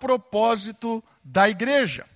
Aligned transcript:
propósito 0.00 1.04
da 1.22 1.48
igreja. 1.48 2.06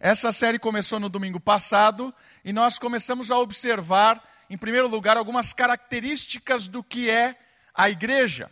Essa 0.00 0.32
série 0.32 0.58
começou 0.58 0.98
no 0.98 1.10
domingo 1.10 1.38
passado 1.38 2.12
e 2.42 2.52
nós 2.52 2.78
começamos 2.78 3.30
a 3.30 3.38
observar, 3.38 4.22
em 4.48 4.56
primeiro 4.56 4.88
lugar, 4.88 5.16
algumas 5.16 5.52
características 5.52 6.66
do 6.66 6.82
que 6.82 7.10
é 7.10 7.36
a 7.74 7.90
igreja. 7.90 8.50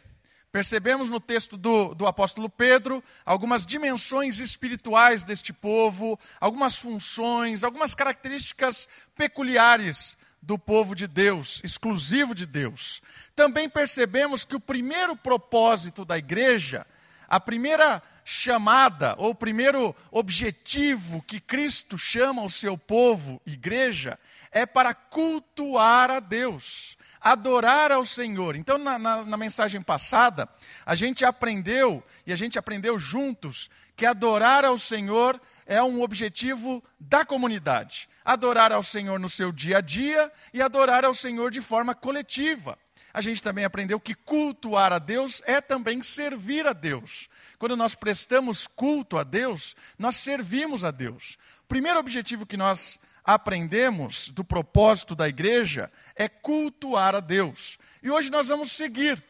Percebemos 0.53 1.09
no 1.09 1.19
texto 1.19 1.57
do, 1.57 1.95
do 1.95 2.07
apóstolo 2.07 2.49
Pedro 2.51 3.03
algumas 3.25 3.65
dimensões 3.65 4.39
espirituais 4.39 5.25
deste 5.25 5.51
povo, 5.51 6.21
algumas 6.39 6.77
funções, 6.77 7.65
algumas 7.65 7.95
características 7.95 8.87
peculiares 9.17 10.19
do 10.43 10.59
povo 10.59 10.95
de 10.95 11.07
Deus, 11.07 11.63
exclusivo 11.65 12.35
de 12.35 12.45
Deus. 12.45 13.01
Também 13.35 13.69
percebemos 13.69 14.45
que 14.45 14.57
o 14.57 14.61
primeiro 14.61 15.17
propósito 15.17 16.05
da 16.05 16.19
igreja, 16.19 16.87
a 17.29 17.41
primeira 17.41 18.03
chamada, 18.25 19.15
ou 19.19 19.31
o 19.31 19.35
primeiro 19.35 19.95
objetivo 20.11 21.23
que 21.23 21.41
Cristo 21.41 21.99
chama 21.99 22.43
o 22.43 22.51
seu 22.51 22.77
povo, 22.77 23.41
igreja, 23.47 24.19
é 24.51 24.65
para 24.65 24.95
cultuar 24.95 26.11
a 26.11 26.21
Deus, 26.21 26.97
adorar 27.21 27.93
ao 27.93 28.05
Senhor. 28.05 28.57
Então, 28.57 28.79
na, 28.79 28.99
na, 28.99 29.25
na 29.25 29.37
mensagem 29.37 29.83
passada, 29.83 30.49
a 30.85 30.95
gente 30.95 31.25
aprendeu, 31.25 32.03
e 32.27 32.33
a 32.33 32.37
gente 32.37 32.59
aprendeu 32.59 32.99
juntos, 32.99 33.71
que 33.97 34.07
adorar 34.07 34.65
ao 34.65 34.79
Senhor 34.79 35.41
é 35.67 35.83
um 35.83 36.03
objetivo 36.03 36.83
da 36.99 37.25
comunidade 37.25 38.09
adorar 38.25 38.73
ao 38.73 38.83
Senhor 38.83 39.19
no 39.19 39.29
seu 39.29 39.53
dia 39.53 39.79
a 39.79 39.81
dia 39.81 40.31
e 40.53 40.63
adorar 40.63 41.05
ao 41.05 41.15
Senhor 41.15 41.51
de 41.51 41.61
forma 41.61 41.95
coletiva. 41.95 42.79
A 43.13 43.21
gente 43.21 43.43
também 43.43 43.65
aprendeu 43.65 44.01
que 44.01 44.15
cultuar 44.15 44.93
a 44.93 44.99
Deus 44.99 45.43
é 45.45 45.61
também 45.61 46.03
servir 46.03 46.67
a 46.67 46.73
Deus. 46.73 47.29
Quando 47.59 47.77
nós 47.77 47.95
prestamos 47.95 48.67
culto 48.67 49.19
a 49.19 49.25
Deus, 49.25 49.77
nós 49.99 50.17
servimos 50.17 50.85
a 50.85 50.91
Deus. 50.91 51.37
O 51.65 51.69
primeiro 51.69 51.99
objetivo 51.99 52.47
que 52.47 52.57
nós 52.57 52.99
aprendemos 53.25 54.29
do 54.29 54.43
propósito 54.43 55.15
da 55.15 55.29
igreja 55.29 55.91
é 56.17 56.29
cultuar 56.29 57.15
a 57.15 57.21
Deus. 57.21 57.79
E 58.03 58.11
hoje 58.11 58.31
nós 58.31 58.49
vamos 58.49 58.73
seguir. 58.73 59.23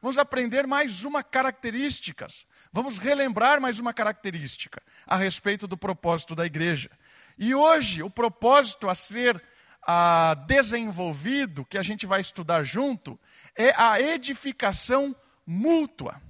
Vamos 0.00 0.18
aprender 0.18 0.66
mais 0.66 1.04
uma 1.04 1.22
característica. 1.22 2.26
Vamos 2.72 2.98
relembrar 2.98 3.60
mais 3.60 3.80
uma 3.80 3.92
característica 3.92 4.82
a 5.06 5.16
respeito 5.16 5.66
do 5.66 5.76
propósito 5.76 6.34
da 6.34 6.46
igreja. 6.46 6.90
E 7.36 7.54
hoje, 7.54 8.02
o 8.02 8.10
propósito 8.10 8.88
a 8.88 8.94
ser 8.94 9.42
ah, 9.90 10.34
desenvolvido, 10.46 11.64
que 11.64 11.78
a 11.78 11.82
gente 11.82 12.04
vai 12.04 12.20
estudar 12.20 12.62
junto, 12.62 13.18
é 13.56 13.72
a 13.74 13.98
edificação 13.98 15.16
mútua. 15.46 16.20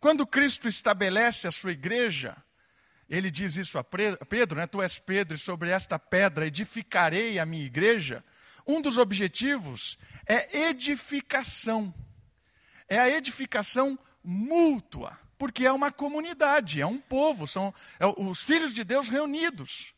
Quando 0.00 0.26
Cristo 0.26 0.66
estabelece 0.66 1.46
a 1.46 1.52
sua 1.52 1.72
igreja, 1.72 2.34
ele 3.10 3.30
diz 3.30 3.58
isso 3.58 3.78
a 3.78 3.84
Pedro, 3.84 4.56
né? 4.56 4.66
Tu 4.66 4.80
és 4.80 4.98
Pedro, 4.98 5.36
e 5.36 5.38
sobre 5.38 5.68
esta 5.68 5.98
pedra 5.98 6.46
edificarei 6.46 7.38
a 7.38 7.44
minha 7.44 7.66
igreja. 7.66 8.24
Um 8.66 8.80
dos 8.80 8.96
objetivos 8.96 9.98
é 10.26 10.68
edificação. 10.68 11.92
É 12.88 12.98
a 12.98 13.10
edificação 13.10 13.98
mútua, 14.24 15.18
porque 15.36 15.66
é 15.66 15.72
uma 15.72 15.92
comunidade, 15.92 16.80
é 16.80 16.86
um 16.86 16.98
povo, 16.98 17.46
são 17.46 17.74
é 18.00 18.06
os 18.06 18.42
filhos 18.42 18.72
de 18.72 18.84
Deus 18.84 19.10
reunidos. 19.10 19.92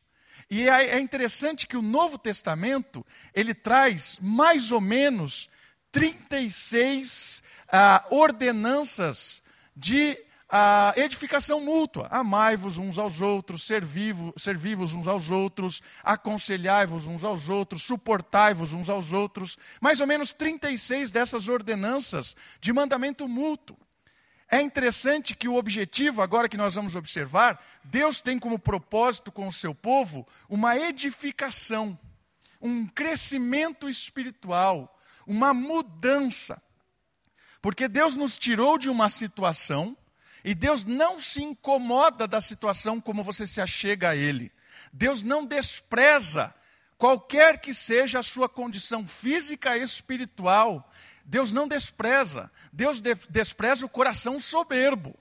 E 0.54 0.68
é, 0.68 0.90
é 0.90 1.00
interessante 1.00 1.66
que 1.66 1.76
o 1.76 1.82
Novo 1.82 2.16
Testamento, 2.16 3.04
ele 3.34 3.52
traz 3.52 4.20
mais 4.22 4.70
ou 4.70 4.80
menos 4.80 5.50
36 5.90 7.42
ah, 7.72 8.06
ordenanças 8.08 9.42
de 9.74 10.16
ah, 10.48 10.94
edificação 10.94 11.60
mútua. 11.60 12.06
Amai-vos 12.08 12.78
uns 12.78 13.00
aos 13.00 13.20
outros, 13.20 13.64
servi-vos 13.64 14.94
uns 14.94 15.08
aos 15.08 15.32
outros, 15.32 15.82
aconselhai-vos 16.04 17.08
uns 17.08 17.24
aos 17.24 17.48
outros, 17.48 17.82
suportai-vos 17.82 18.72
uns 18.74 18.88
aos 18.88 19.12
outros. 19.12 19.58
Mais 19.80 20.00
ou 20.00 20.06
menos 20.06 20.32
36 20.32 21.10
dessas 21.10 21.48
ordenanças 21.48 22.36
de 22.60 22.72
mandamento 22.72 23.26
mútuo. 23.26 23.76
É 24.54 24.60
interessante 24.60 25.34
que 25.34 25.48
o 25.48 25.56
objetivo, 25.56 26.22
agora 26.22 26.48
que 26.48 26.56
nós 26.56 26.76
vamos 26.76 26.94
observar, 26.94 27.60
Deus 27.82 28.20
tem 28.20 28.38
como 28.38 28.56
propósito 28.56 29.32
com 29.32 29.48
o 29.48 29.52
seu 29.52 29.74
povo 29.74 30.24
uma 30.48 30.78
edificação, 30.78 31.98
um 32.60 32.86
crescimento 32.86 33.88
espiritual, 33.88 34.96
uma 35.26 35.52
mudança. 35.52 36.62
Porque 37.60 37.88
Deus 37.88 38.14
nos 38.14 38.38
tirou 38.38 38.78
de 38.78 38.88
uma 38.88 39.08
situação 39.08 39.96
e 40.44 40.54
Deus 40.54 40.84
não 40.84 41.18
se 41.18 41.42
incomoda 41.42 42.28
da 42.28 42.40
situação 42.40 43.00
como 43.00 43.24
você 43.24 43.48
se 43.48 43.60
achega 43.60 44.10
a 44.10 44.16
Ele. 44.16 44.52
Deus 44.92 45.20
não 45.20 45.44
despreza 45.44 46.54
qualquer 46.96 47.60
que 47.60 47.74
seja 47.74 48.20
a 48.20 48.22
sua 48.22 48.48
condição 48.48 49.04
física 49.04 49.76
e 49.76 49.82
espiritual. 49.82 50.88
Deus 51.24 51.52
não 51.52 51.66
despreza. 51.66 52.50
Deus 52.72 53.00
de 53.00 53.14
despreza 53.30 53.86
o 53.86 53.88
coração 53.88 54.38
soberbo. 54.38 55.16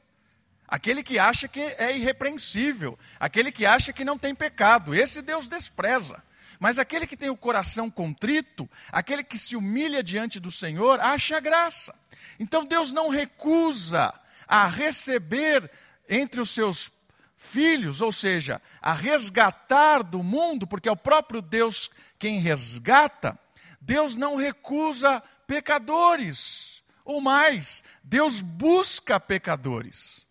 Aquele 0.68 1.04
que 1.04 1.20
acha 1.20 1.48
que 1.48 1.60
é 1.60 1.96
irrepreensível, 1.96 2.98
aquele 3.20 3.52
que 3.52 3.66
acha 3.66 3.94
que 3.94 4.04
não 4.04 4.18
tem 4.18 4.34
pecado, 4.34 4.96
esse 4.96 5.22
Deus 5.22 5.48
despreza. 5.48 6.24
Mas 6.60 6.80
aquele 6.80 7.06
que 7.06 7.18
tem 7.18 7.30
o 7.30 7.38
coração 7.38 7.90
contrito, 7.90 8.70
aquele 8.92 9.24
que 9.24 9.38
se 9.38 9.56
humilha 9.56 10.02
diante 10.02 10.40
do 10.40 10.50
Senhor, 10.50 11.00
acha 11.00 11.40
graça. 11.40 11.94
Então 12.40 12.66
Deus 12.66 12.92
não 12.92 13.10
recusa 13.10 14.14
a 14.48 14.68
receber 14.68 15.70
entre 16.08 16.42
os 16.42 16.50
seus 16.50 16.92
filhos, 17.36 18.02
ou 18.02 18.12
seja, 18.12 18.62
a 18.82 18.94
resgatar 18.94 20.02
do 20.02 20.24
mundo, 20.24 20.66
porque 20.66 20.88
é 20.88 20.92
o 20.92 20.98
próprio 20.98 21.42
Deus 21.42 21.92
quem 22.18 22.40
resgata. 22.40 23.38
Deus 23.86 24.16
não 24.16 24.36
recusa 24.36 25.22
pecadores. 25.46 26.84
Ou 27.04 27.20
mais, 27.20 27.84
Deus 28.02 28.40
busca 28.40 29.20
pecadores. 29.20 30.26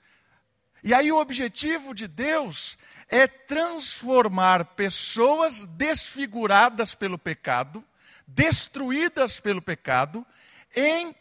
E 0.83 0.95
aí 0.95 1.13
o 1.13 1.19
objetivo 1.19 1.95
de 1.95 2.09
Deus 2.09 2.79
é 3.09 3.27
transformar 3.27 4.65
pessoas 4.75 5.67
desfiguradas 5.67 6.95
pelo 6.95 7.19
pecado, 7.19 7.85
destruídas 8.27 9.39
pelo 9.39 9.61
pecado, 9.61 10.27
em 10.75 11.15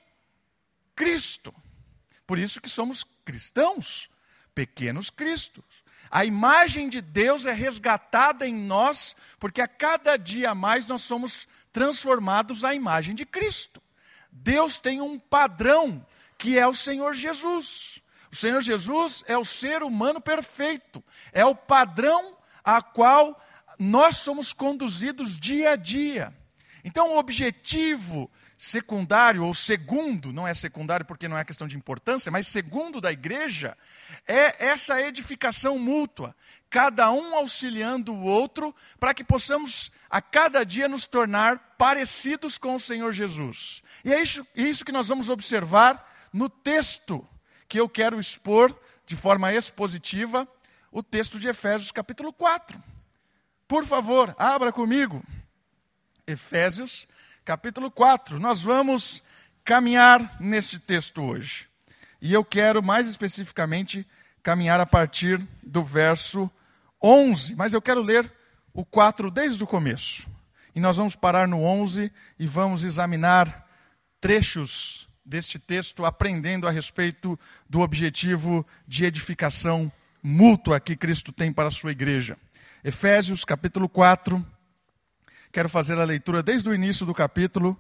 Cristo. 0.96 1.54
Por 2.26 2.40
isso 2.40 2.62
que 2.62 2.70
somos 2.70 3.04
cristãos, 3.26 4.10
pequenos 4.56 5.10
cristos. 5.10 5.82
A 6.12 6.26
imagem 6.26 6.90
de 6.90 7.00
Deus 7.00 7.46
é 7.46 7.54
resgatada 7.54 8.46
em 8.46 8.54
nós, 8.54 9.16
porque 9.40 9.62
a 9.62 9.68
cada 9.68 10.18
dia 10.18 10.54
mais 10.54 10.86
nós 10.86 11.02
somos 11.02 11.48
transformados 11.72 12.64
à 12.64 12.74
imagem 12.74 13.16
de 13.16 13.26
Cristo. 13.26 13.82
Deus 14.32 14.80
tem 14.80 15.02
um 15.02 15.20
padrão 15.20 16.06
que 16.38 16.58
é 16.58 16.68
o 16.68 16.74
Senhor 16.74 17.14
Jesus. 17.14 18.02
O 18.32 18.36
Senhor 18.36 18.62
Jesus 18.62 19.24
é 19.28 19.38
o 19.38 19.46
ser 19.46 19.84
humano 19.84 20.22
perfeito, 20.22 21.04
é 21.34 21.46
o 21.46 21.56
padrão 21.56 22.38
a 22.64 22.82
qual 22.82 23.40
nós 23.78 24.18
somos 24.18 24.54
conduzidos 24.54 25.38
dia 25.38 25.72
a 25.72 25.76
dia. 25.76 26.34
Então, 26.84 27.12
o 27.12 27.18
objetivo 27.18 28.32
secundário 28.62 29.44
ou 29.44 29.56
segundo, 29.56 30.32
não 30.32 30.48
é 30.48 30.54
secundário 30.54 31.04
porque 31.04 31.28
não 31.28 31.36
é 31.36 31.44
questão 31.44 31.68
de 31.68 31.76
importância, 31.76 32.32
mas 32.32 32.46
segundo 32.46 33.02
da 33.02 33.12
igreja, 33.12 33.76
é 34.28 34.68
essa 34.68 35.02
edificação 35.02 35.80
mútua, 35.80 36.36
cada 36.70 37.12
um 37.12 37.36
auxiliando 37.36 38.14
o 38.14 38.22
outro, 38.22 38.74
para 39.00 39.16
que 39.16 39.24
possamos 39.24 39.92
a 40.08 40.22
cada 40.22 40.64
dia 40.64 40.88
nos 40.88 41.08
tornar 41.08 41.76
parecidos 41.76 42.60
com 42.60 42.76
o 42.76 42.80
Senhor 42.80 43.12
Jesus. 43.12 43.82
E 44.06 44.14
é 44.14 44.22
isso, 44.22 44.46
é 44.56 44.62
isso 44.62 44.86
que 44.86 44.92
nós 44.92 45.08
vamos 45.08 45.32
observar 45.32 46.08
no 46.32 46.48
texto 46.48 47.28
que 47.68 47.80
eu 47.80 47.90
quero 47.90 48.20
expor 48.20 48.80
de 49.08 49.16
forma 49.16 49.52
expositiva, 49.52 50.48
o 50.92 51.02
texto 51.02 51.40
de 51.40 51.48
Efésios 51.48 51.92
capítulo 51.92 52.32
4. 52.32 52.80
Por 53.68 53.88
favor, 53.88 54.36
abra 54.38 54.72
comigo. 54.72 55.24
Efésios 56.28 57.08
capítulo 57.52 57.92
4. 57.92 58.40
Nós 58.40 58.62
vamos 58.62 59.22
caminhar 59.66 60.38
nesse 60.40 60.80
texto 60.80 61.22
hoje. 61.22 61.68
E 62.22 62.32
eu 62.32 62.46
quero 62.46 62.82
mais 62.82 63.10
especificamente 63.10 64.08
caminhar 64.42 64.80
a 64.80 64.86
partir 64.86 65.46
do 65.62 65.84
verso 65.84 66.50
11, 67.04 67.54
mas 67.56 67.74
eu 67.74 67.82
quero 67.82 68.02
ler 68.02 68.32
o 68.74 68.86
4 68.86 69.30
desde 69.30 69.62
o 69.62 69.68
começo. 69.68 70.30
E 70.74 70.80
nós 70.80 70.96
vamos 70.96 71.14
parar 71.14 71.46
no 71.46 71.62
11 71.62 72.10
e 72.40 72.48
vamos 72.48 72.86
examinar 72.86 73.68
trechos 74.22 75.10
deste 75.26 75.60
texto, 75.60 76.06
aprendendo 76.06 76.70
a 76.70 76.72
respeito 76.72 77.38
do 77.70 77.82
objetivo 77.82 78.66
de 78.88 79.04
edificação 79.04 79.92
mútua 80.24 80.80
que 80.80 80.96
Cristo 80.96 81.34
tem 81.34 81.52
para 81.52 81.68
a 81.68 81.72
sua 81.72 81.92
igreja. 81.92 82.38
Efésios 82.82 83.44
capítulo 83.44 83.90
4, 83.90 84.42
Quero 85.52 85.68
fazer 85.68 86.00
a 86.00 86.06
leitura 86.06 86.42
desde 86.42 86.70
o 86.70 86.74
início 86.74 87.06
do 87.06 87.14
capítulo 87.14 87.78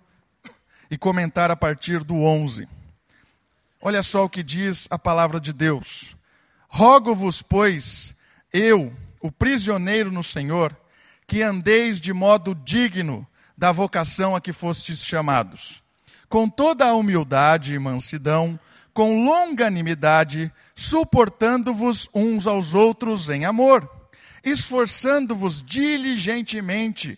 e 0.90 0.98
comentar 0.98 1.50
a 1.50 1.56
partir 1.56 2.04
do 2.04 2.16
11. 2.16 2.68
Olha 3.82 4.04
só 4.04 4.26
o 4.26 4.30
que 4.30 4.44
diz 4.44 4.88
a 4.92 5.00
palavra 5.00 5.40
de 5.40 5.54
Deus. 5.54 6.18
Rogo-vos, 6.68 7.42
pois, 7.42 8.14
eu, 8.52 8.94
o 9.22 9.32
prisioneiro 9.32 10.12
no 10.12 10.22
Senhor, 10.22 10.76
que 11.26 11.42
andeis 11.42 12.02
de 12.02 12.12
modo 12.12 12.54
digno 12.54 13.26
da 13.58 13.72
vocação 13.72 14.36
a 14.36 14.42
que 14.42 14.52
fostes 14.52 15.06
chamados, 15.06 15.82
com 16.28 16.50
toda 16.50 16.86
a 16.86 16.94
humildade 16.94 17.74
e 17.74 17.80
mansidão, 17.80 18.60
com 18.94 19.24
longanimidade, 19.24 20.52
suportando-vos 20.76 22.10
uns 22.14 22.48
aos 22.48 22.76
outros 22.76 23.30
em 23.30 23.46
amor, 23.46 23.90
esforçando-vos 24.44 25.64
diligentemente 25.64 27.18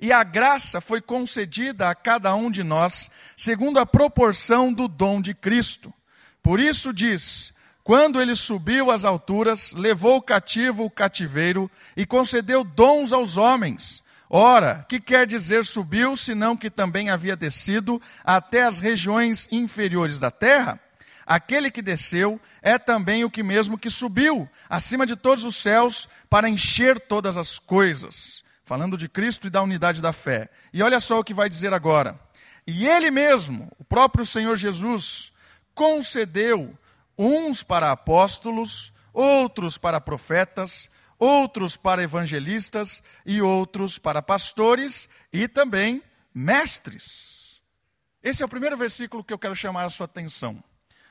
E 0.00 0.12
a 0.12 0.22
graça 0.22 0.80
foi 0.80 1.00
concedida 1.00 1.88
a 1.88 1.94
cada 1.94 2.34
um 2.34 2.50
de 2.50 2.62
nós, 2.62 3.10
segundo 3.36 3.78
a 3.78 3.86
proporção 3.86 4.72
do 4.72 4.88
dom 4.88 5.20
de 5.20 5.34
Cristo. 5.34 5.92
Por 6.42 6.58
isso 6.58 6.92
diz: 6.92 7.52
quando 7.84 8.20
ele 8.20 8.34
subiu 8.34 8.90
às 8.90 9.04
alturas, 9.04 9.72
levou 9.72 10.22
cativo 10.22 10.84
o 10.84 10.90
cativeiro 10.90 11.70
e 11.96 12.06
concedeu 12.06 12.62
dons 12.62 13.12
aos 13.12 13.36
homens. 13.36 14.02
Ora, 14.30 14.86
que 14.88 14.98
quer 14.98 15.26
dizer 15.26 15.64
subiu, 15.64 16.16
senão 16.16 16.56
que 16.56 16.70
também 16.70 17.10
havia 17.10 17.36
descido 17.36 18.00
até 18.24 18.62
as 18.64 18.78
regiões 18.78 19.46
inferiores 19.52 20.18
da 20.18 20.30
terra? 20.30 20.80
Aquele 21.26 21.70
que 21.70 21.82
desceu 21.82 22.40
é 22.62 22.78
também 22.78 23.24
o 23.24 23.30
que 23.30 23.42
mesmo 23.42 23.76
que 23.76 23.90
subiu, 23.90 24.48
acima 24.70 25.04
de 25.04 25.16
todos 25.16 25.44
os 25.44 25.56
céus, 25.56 26.08
para 26.30 26.48
encher 26.48 26.98
todas 26.98 27.36
as 27.36 27.58
coisas. 27.58 28.42
Falando 28.64 28.96
de 28.96 29.08
Cristo 29.08 29.46
e 29.46 29.50
da 29.50 29.62
unidade 29.62 30.00
da 30.00 30.12
fé. 30.12 30.48
E 30.72 30.82
olha 30.82 31.00
só 31.00 31.18
o 31.18 31.24
que 31.24 31.34
vai 31.34 31.48
dizer 31.48 31.74
agora. 31.74 32.18
E 32.66 32.86
ele 32.86 33.10
mesmo, 33.10 33.70
o 33.78 33.84
próprio 33.84 34.24
Senhor 34.24 34.56
Jesus, 34.56 35.32
concedeu 35.74 36.76
uns 37.18 37.62
para 37.62 37.90
apóstolos, 37.90 38.92
outros 39.12 39.78
para 39.78 40.00
profetas, 40.00 40.88
outros 41.18 41.76
para 41.76 42.02
evangelistas 42.02 43.02
e 43.24 43.42
outros 43.42 43.98
para 43.98 44.22
pastores 44.22 45.08
e 45.32 45.46
também 45.46 46.02
mestres. 46.34 47.60
Esse 48.22 48.42
é 48.42 48.46
o 48.46 48.48
primeiro 48.48 48.76
versículo 48.76 49.24
que 49.24 49.32
eu 49.32 49.38
quero 49.38 49.54
chamar 49.54 49.84
a 49.84 49.90
sua 49.90 50.06
atenção. 50.06 50.62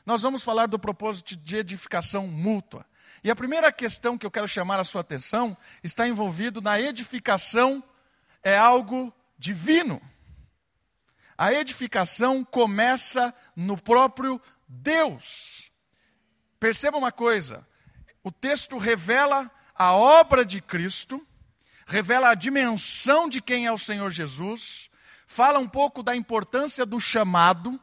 Nós 0.06 0.22
vamos 0.22 0.44
falar 0.44 0.66
do 0.68 0.80
propósito 0.80 1.36
de 1.36 1.58
edificação 1.58 2.28
mútua. 2.28 2.86
E 3.24 3.30
a 3.30 3.36
primeira 3.36 3.72
questão 3.72 4.18
que 4.18 4.26
eu 4.26 4.32
quero 4.32 4.48
chamar 4.48 4.80
a 4.80 4.84
sua 4.84 5.02
atenção 5.02 5.56
está 5.84 6.08
envolvido 6.08 6.62
na 6.62 6.82
edificação 6.82 7.84
é 8.44 8.58
algo 8.58 9.14
divino. 9.38 10.02
A 11.38 11.54
edificação 11.54 12.44
começa 12.44 13.34
no 13.56 13.78
próprio 13.78 14.42
Deus. 14.68 15.72
Perceba 16.60 16.98
uma 16.98 17.12
coisa: 17.12 17.68
o 18.24 18.32
texto 18.32 18.78
revela 18.78 19.50
a 19.76 19.94
obra 19.94 20.44
de 20.44 20.62
Cristo, 20.62 21.26
revela 21.86 22.30
a 22.30 22.36
dimensão 22.36 23.30
de 23.30 23.42
quem 23.42 23.66
é 23.66 23.72
o 23.72 23.78
Senhor 23.78 24.10
Jesus, 24.10 24.90
fala 25.28 25.60
um 25.60 25.68
pouco 25.68 26.04
da 26.04 26.16
importância 26.16 26.86
do 26.86 27.00
chamado, 27.00 27.80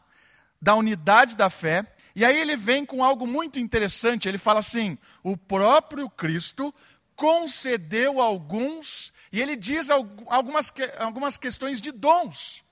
da 0.61 0.75
unidade 0.75 1.37
da 1.37 1.49
fé, 1.49 1.94
e 2.18 2.24
aí 2.24 2.36
ele 2.36 2.56
vem 2.56 2.84
com 2.84 3.04
algo 3.04 3.28
muito 3.28 3.60
interessante. 3.60 4.28
Ele 4.28 4.38
fala 4.38 4.58
assim: 4.58 4.98
o 5.22 5.36
próprio 5.36 6.10
Cristo 6.10 6.74
concedeu 7.14 8.20
alguns, 8.20 9.12
e 9.30 9.40
ele 9.40 9.54
diz 9.54 9.88
algumas, 9.88 10.74
algumas 10.98 11.38
questões 11.38 11.80
de 11.80 11.92
dons. 11.92 12.64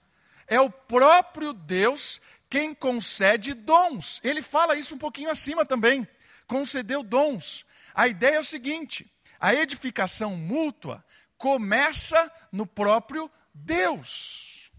É 0.48 0.60
o 0.60 0.69
próprio 0.69 1.52
Deus 1.52 2.20
quem 2.50 2.75
concede 2.75 3.54
dons. 3.54 4.20
Ele 4.25 4.43
fala 4.43 4.75
isso 4.75 4.96
um 4.96 4.98
pouquinho 4.98 5.31
acima 5.31 5.64
também. 5.64 6.08
Concedeu 6.48 7.04
dons. 7.04 7.64
A 7.94 8.08
ideia 8.08 8.38
é 8.38 8.40
o 8.40 8.44
seguinte: 8.44 9.08
a 9.38 9.54
edificação 9.54 10.34
mútua 10.34 11.04
começa 11.38 12.32
no 12.50 12.66
próprio 12.66 13.31
Deus. 13.54 14.72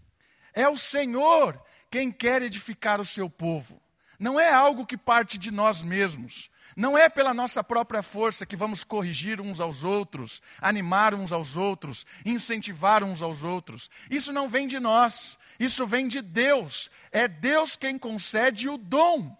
É 0.52 0.68
o 0.68 0.76
Senhor 0.76 1.58
quem 1.90 2.12
quer 2.12 2.42
edificar 2.42 3.00
o 3.00 3.06
seu 3.06 3.30
povo. 3.30 3.80
Não 4.18 4.38
é 4.38 4.52
algo 4.52 4.84
que 4.84 4.96
parte 4.96 5.38
de 5.38 5.50
nós 5.50 5.82
mesmos. 5.82 6.50
Não 6.76 6.98
é 6.98 7.08
pela 7.08 7.32
nossa 7.32 7.62
própria 7.62 8.02
força 8.02 8.44
que 8.44 8.56
vamos 8.56 8.84
corrigir 8.84 9.40
uns 9.40 9.60
aos 9.60 9.84
outros, 9.84 10.42
animar 10.60 11.14
uns 11.14 11.32
aos 11.32 11.56
outros, 11.56 12.04
incentivar 12.24 13.04
uns 13.04 13.22
aos 13.22 13.44
outros. 13.44 13.88
Isso 14.10 14.32
não 14.32 14.48
vem 14.48 14.66
de 14.66 14.78
nós, 14.80 15.38
isso 15.58 15.86
vem 15.86 16.08
de 16.08 16.20
Deus. 16.20 16.90
É 17.12 17.28
Deus 17.28 17.76
quem 17.76 17.98
concede 17.98 18.68
o 18.68 18.76
dom. 18.76 19.36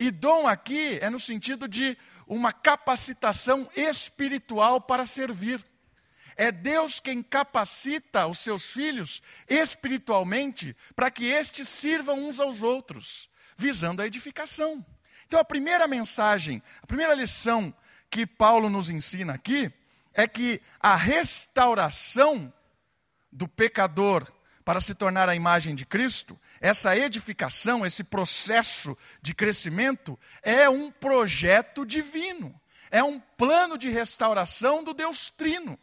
E 0.00 0.10
dom 0.10 0.46
aqui 0.46 0.98
é 1.00 1.10
no 1.10 1.18
sentido 1.18 1.68
de 1.68 1.96
uma 2.26 2.52
capacitação 2.52 3.68
espiritual 3.74 4.80
para 4.80 5.06
servir. 5.06 5.64
É 6.36 6.52
Deus 6.52 7.00
quem 7.00 7.20
capacita 7.20 8.28
os 8.28 8.38
seus 8.38 8.70
filhos 8.70 9.20
espiritualmente 9.48 10.76
para 10.94 11.10
que 11.10 11.24
estes 11.24 11.68
sirvam 11.68 12.28
uns 12.28 12.38
aos 12.38 12.62
outros, 12.62 13.28
visando 13.58 14.00
a 14.00 14.06
edificação. 14.06 14.84
Então, 15.26 15.38
a 15.38 15.44
primeira 15.44 15.86
mensagem, 15.86 16.62
a 16.80 16.86
primeira 16.86 17.12
lição 17.12 17.74
que 18.08 18.24
Paulo 18.24 18.70
nos 18.70 18.88
ensina 18.88 19.34
aqui 19.34 19.70
é 20.14 20.26
que 20.26 20.62
a 20.80 20.94
restauração 20.94 22.52
do 23.30 23.46
pecador 23.46 24.26
para 24.64 24.80
se 24.80 24.94
tornar 24.94 25.28
a 25.28 25.34
imagem 25.34 25.74
de 25.74 25.86
Cristo, 25.86 26.38
essa 26.60 26.96
edificação, 26.96 27.86
esse 27.86 28.04
processo 28.04 28.96
de 29.20 29.34
crescimento, 29.34 30.18
é 30.42 30.68
um 30.68 30.90
projeto 30.90 31.86
divino, 31.86 32.58
é 32.90 33.02
um 33.02 33.18
plano 33.18 33.78
de 33.78 33.88
restauração 33.88 34.84
do 34.84 34.92
Deus 34.92 35.30
Trino. 35.30 35.78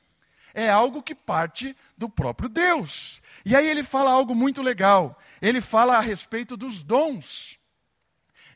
É 0.53 0.69
algo 0.69 1.03
que 1.03 1.13
parte 1.13 1.75
do 1.97 2.07
próprio 2.07 2.47
Deus. 2.47 3.21
E 3.43 3.55
aí 3.55 3.67
ele 3.67 3.83
fala 3.83 4.11
algo 4.11 4.33
muito 4.33 4.61
legal. 4.61 5.19
Ele 5.41 5.59
fala 5.59 5.97
a 5.97 5.99
respeito 5.99 6.55
dos 6.55 6.81
dons. 6.81 7.59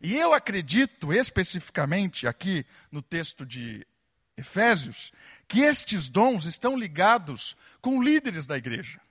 E 0.02 0.16
eu 0.16 0.34
acredito 0.34 1.12
especificamente 1.12 2.26
aqui 2.26 2.66
no 2.92 3.02
texto 3.02 3.46
de 3.46 3.86
Efésios 4.38 5.12
que 5.48 5.60
estes 5.62 6.10
dons 6.10 6.46
estão 6.46 6.78
ligados 6.78 7.58
com 7.82 8.02
líderes 8.02 8.48
da 8.48 8.58
igreja. 8.58 9.02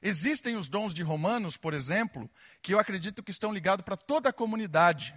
Existem 0.00 0.56
os 0.56 0.68
dons 0.68 0.94
de 0.94 1.02
Romanos, 1.02 1.56
por 1.56 1.74
exemplo, 1.74 2.30
que 2.62 2.72
eu 2.72 2.78
acredito 2.78 3.22
que 3.22 3.30
estão 3.30 3.52
ligados 3.52 3.84
para 3.84 3.96
toda 3.96 4.30
a 4.30 4.32
comunidade. 4.32 5.14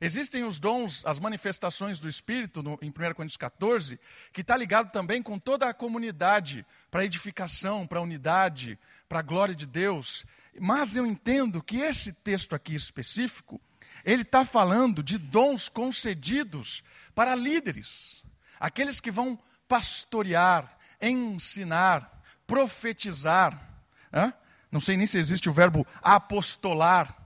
Existem 0.00 0.42
os 0.44 0.58
dons, 0.58 1.04
as 1.06 1.20
manifestações 1.20 2.00
do 2.00 2.08
Espírito, 2.08 2.62
no, 2.62 2.78
em 2.82 2.88
1 2.88 2.92
Coríntios 3.14 3.36
14, 3.36 4.00
que 4.32 4.40
está 4.40 4.56
ligado 4.56 4.90
também 4.90 5.22
com 5.22 5.38
toda 5.38 5.68
a 5.68 5.74
comunidade, 5.74 6.66
para 6.90 7.04
edificação, 7.04 7.86
para 7.86 8.00
unidade, 8.00 8.78
para 9.08 9.20
a 9.20 9.22
glória 9.22 9.54
de 9.54 9.66
Deus. 9.66 10.26
Mas 10.58 10.96
eu 10.96 11.06
entendo 11.06 11.62
que 11.62 11.78
esse 11.78 12.12
texto 12.12 12.54
aqui 12.54 12.74
específico, 12.74 13.60
ele 14.04 14.22
está 14.22 14.44
falando 14.44 15.02
de 15.02 15.18
dons 15.18 15.68
concedidos 15.68 16.82
para 17.14 17.34
líderes, 17.34 18.22
aqueles 18.60 19.00
que 19.00 19.10
vão 19.10 19.38
pastorear, 19.66 20.76
ensinar, 21.00 22.22
profetizar 22.46 23.74
Hã? 24.14 24.32
Não 24.70 24.80
sei 24.80 24.96
nem 24.96 25.06
se 25.06 25.18
existe 25.18 25.48
o 25.48 25.52
verbo 25.52 25.84
apostolar. 26.00 27.16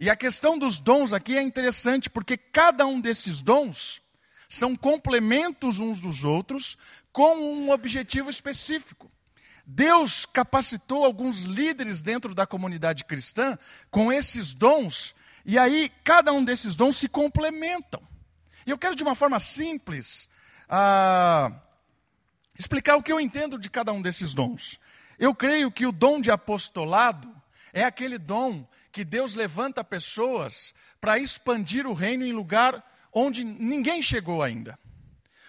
E 0.00 0.10
a 0.10 0.16
questão 0.16 0.58
dos 0.58 0.78
dons 0.78 1.12
aqui 1.12 1.36
é 1.36 1.42
interessante, 1.42 2.10
porque 2.10 2.36
cada 2.36 2.84
um 2.86 3.00
desses 3.00 3.40
dons 3.40 4.02
são 4.48 4.74
complementos 4.74 5.78
uns 5.78 6.00
dos 6.00 6.24
outros 6.24 6.76
com 7.12 7.36
um 7.36 7.70
objetivo 7.70 8.30
específico. 8.30 9.10
Deus 9.64 10.24
capacitou 10.24 11.04
alguns 11.04 11.42
líderes 11.42 12.00
dentro 12.00 12.34
da 12.34 12.46
comunidade 12.46 13.04
cristã 13.04 13.58
com 13.90 14.12
esses 14.12 14.54
dons, 14.54 15.14
e 15.48 15.58
aí 15.58 15.90
cada 16.04 16.30
um 16.30 16.44
desses 16.44 16.76
dons 16.76 16.98
se 16.98 17.08
complementam. 17.08 18.06
E 18.66 18.70
eu 18.70 18.76
quero, 18.76 18.94
de 18.94 19.02
uma 19.02 19.14
forma 19.14 19.40
simples, 19.40 20.28
ah, 20.68 21.50
explicar 22.58 22.96
o 22.96 23.02
que 23.02 23.10
eu 23.10 23.18
entendo 23.18 23.58
de 23.58 23.70
cada 23.70 23.90
um 23.90 24.02
desses 24.02 24.34
dons. 24.34 24.78
Eu 25.18 25.34
creio 25.34 25.72
que 25.72 25.86
o 25.86 25.90
dom 25.90 26.20
de 26.20 26.30
apostolado 26.30 27.34
é 27.72 27.82
aquele 27.82 28.18
dom 28.18 28.68
que 28.92 29.06
Deus 29.06 29.34
levanta 29.34 29.82
pessoas 29.82 30.74
para 31.00 31.18
expandir 31.18 31.86
o 31.86 31.94
reino 31.94 32.26
em 32.26 32.32
lugar 32.32 32.84
onde 33.10 33.42
ninguém 33.42 34.02
chegou 34.02 34.42
ainda. 34.42 34.78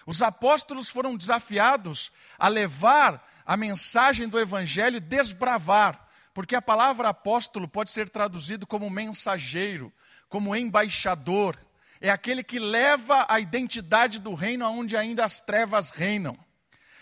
Os 0.06 0.22
apóstolos 0.22 0.88
foram 0.88 1.14
desafiados 1.14 2.10
a 2.38 2.48
levar 2.48 3.22
a 3.44 3.54
mensagem 3.54 4.30
do 4.30 4.40
evangelho 4.40 4.98
desbravar, 4.98 6.08
porque 6.32 6.54
a 6.54 6.62
palavra 6.62 7.08
apóstolo 7.08 7.66
pode 7.66 7.90
ser 7.90 8.08
traduzido 8.08 8.66
como 8.66 8.88
mensageiro, 8.88 9.92
como 10.28 10.54
embaixador, 10.54 11.58
é 12.00 12.08
aquele 12.08 12.42
que 12.42 12.58
leva 12.58 13.26
a 13.28 13.38
identidade 13.38 14.18
do 14.18 14.34
reino 14.34 14.64
aonde 14.64 14.96
ainda 14.96 15.24
as 15.24 15.40
trevas 15.40 15.90
reinam. 15.90 16.38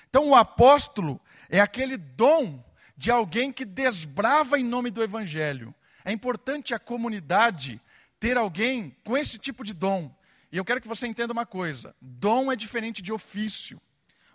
Então, 0.08 0.30
o 0.30 0.34
apóstolo 0.34 1.20
é 1.48 1.60
aquele 1.60 1.96
dom 1.96 2.64
de 2.96 3.10
alguém 3.10 3.52
que 3.52 3.64
desbrava 3.64 4.58
em 4.58 4.64
nome 4.64 4.90
do 4.90 5.02
evangelho. 5.02 5.72
É 6.04 6.10
importante 6.10 6.74
a 6.74 6.78
comunidade 6.78 7.80
ter 8.18 8.36
alguém 8.36 8.96
com 9.04 9.16
esse 9.16 9.38
tipo 9.38 9.62
de 9.62 9.72
dom. 9.72 10.12
E 10.50 10.56
eu 10.56 10.64
quero 10.64 10.80
que 10.80 10.88
você 10.88 11.06
entenda 11.06 11.32
uma 11.32 11.46
coisa: 11.46 11.94
dom 12.00 12.50
é 12.50 12.56
diferente 12.56 13.00
de 13.00 13.12
ofício. 13.12 13.80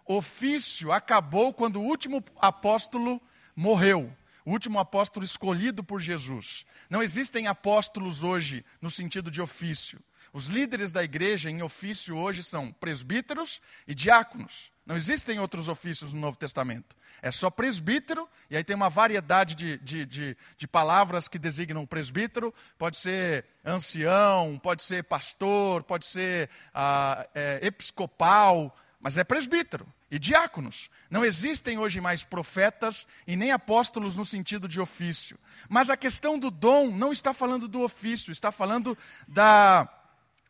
Ofício 0.05 0.91
acabou 0.91 1.53
quando 1.53 1.81
o 1.81 1.85
último 1.85 2.23
apóstolo 2.39 3.21
morreu 3.55 4.15
o 4.45 4.51
último 4.51 4.79
apóstolo 4.79 5.25
escolhido 5.25 5.83
por 5.83 6.01
Jesus. 6.01 6.65
Não 6.89 7.01
existem 7.01 7.47
apóstolos 7.47 8.23
hoje 8.23 8.65
no 8.81 8.89
sentido 8.89 9.31
de 9.31 9.41
ofício. 9.41 10.00
Os 10.31 10.47
líderes 10.47 10.91
da 10.91 11.03
igreja 11.03 11.50
em 11.50 11.62
ofício 11.62 12.17
hoje 12.17 12.43
são 12.43 12.71
presbíteros 12.71 13.62
e 13.88 13.93
diáconos. 13.93 14.71
Não 14.85 14.97
existem 14.97 15.39
outros 15.39 15.69
ofícios 15.69 16.13
no 16.13 16.19
Novo 16.19 16.38
Testamento. 16.38 16.95
É 17.21 17.31
só 17.31 17.50
presbítero, 17.50 18.27
e 18.50 18.57
aí 18.57 18.63
tem 18.63 18.75
uma 18.75 18.89
variedade 18.89 19.55
de, 19.55 19.77
de, 19.77 20.05
de, 20.05 20.38
de 20.57 20.67
palavras 20.67 21.27
que 21.29 21.39
designam 21.39 21.85
presbítero. 21.85 22.53
Pode 22.77 22.97
ser 22.97 23.45
ancião, 23.63 24.59
pode 24.62 24.83
ser 24.83 25.03
pastor, 25.03 25.83
pode 25.83 26.05
ser 26.05 26.50
ah, 26.73 27.25
é, 27.33 27.59
episcopal, 27.62 28.75
mas 29.00 29.17
é 29.17 29.23
presbítero 29.23 29.88
e 30.13 30.20
diáconos. 30.20 30.91
Não 31.10 31.25
existem 31.25 31.79
hoje 31.79 32.00
mais 32.00 32.24
profetas 32.24 33.08
e 33.25 33.36
nem 33.36 33.50
apóstolos 33.51 34.15
no 34.15 34.24
sentido 34.24 34.67
de 34.67 34.79
ofício. 34.79 35.39
Mas 35.67 35.89
a 35.89 35.98
questão 35.98 36.38
do 36.38 36.51
dom 36.51 36.91
não 36.91 37.12
está 37.12 37.34
falando 37.34 37.67
do 37.67 37.82
ofício, 37.82 38.32
está 38.32 38.51
falando 38.51 38.96
da 39.27 39.89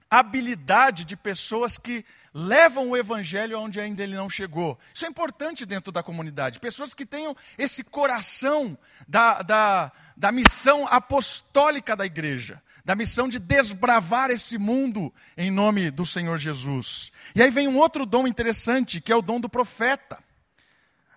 habilidade 0.10 1.06
de 1.06 1.16
pessoas 1.16 1.78
que 1.78 2.04
levam 2.34 2.90
o 2.90 2.98
evangelho 2.98 3.58
onde 3.58 3.80
ainda 3.80 4.04
ele 4.04 4.18
não 4.18 4.30
chegou. 4.30 4.78
Isso 4.94 5.06
é 5.06 5.08
importante 5.08 5.66
dentro 5.66 5.94
da 5.94 6.04
comunidade. 6.04 6.60
Pessoas 6.60 6.94
que 6.94 7.06
tenham 7.06 7.34
esse 7.58 7.86
coração 7.86 8.78
da, 9.08 9.42
da, 9.44 9.94
da 10.18 10.30
missão 10.30 10.86
apostólica 10.90 11.96
da 11.96 12.06
igreja, 12.06 12.62
da 12.84 12.96
missão 12.96 13.28
de 13.28 13.40
desbravar 13.40 14.30
esse 14.30 14.58
mundo 14.58 15.14
em 15.38 15.50
nome 15.50 15.90
do 15.90 16.06
Senhor 16.06 16.38
Jesus. 16.38 17.12
E 17.34 17.42
aí 17.42 17.50
vem 17.50 17.68
um 17.68 17.78
outro 17.78 18.06
dom 18.06 18.28
interessante, 18.28 19.00
que 19.00 19.12
é 19.12 19.16
o 19.16 19.22
dom 19.22 19.40
do 19.40 19.48
profeta. 19.48 20.22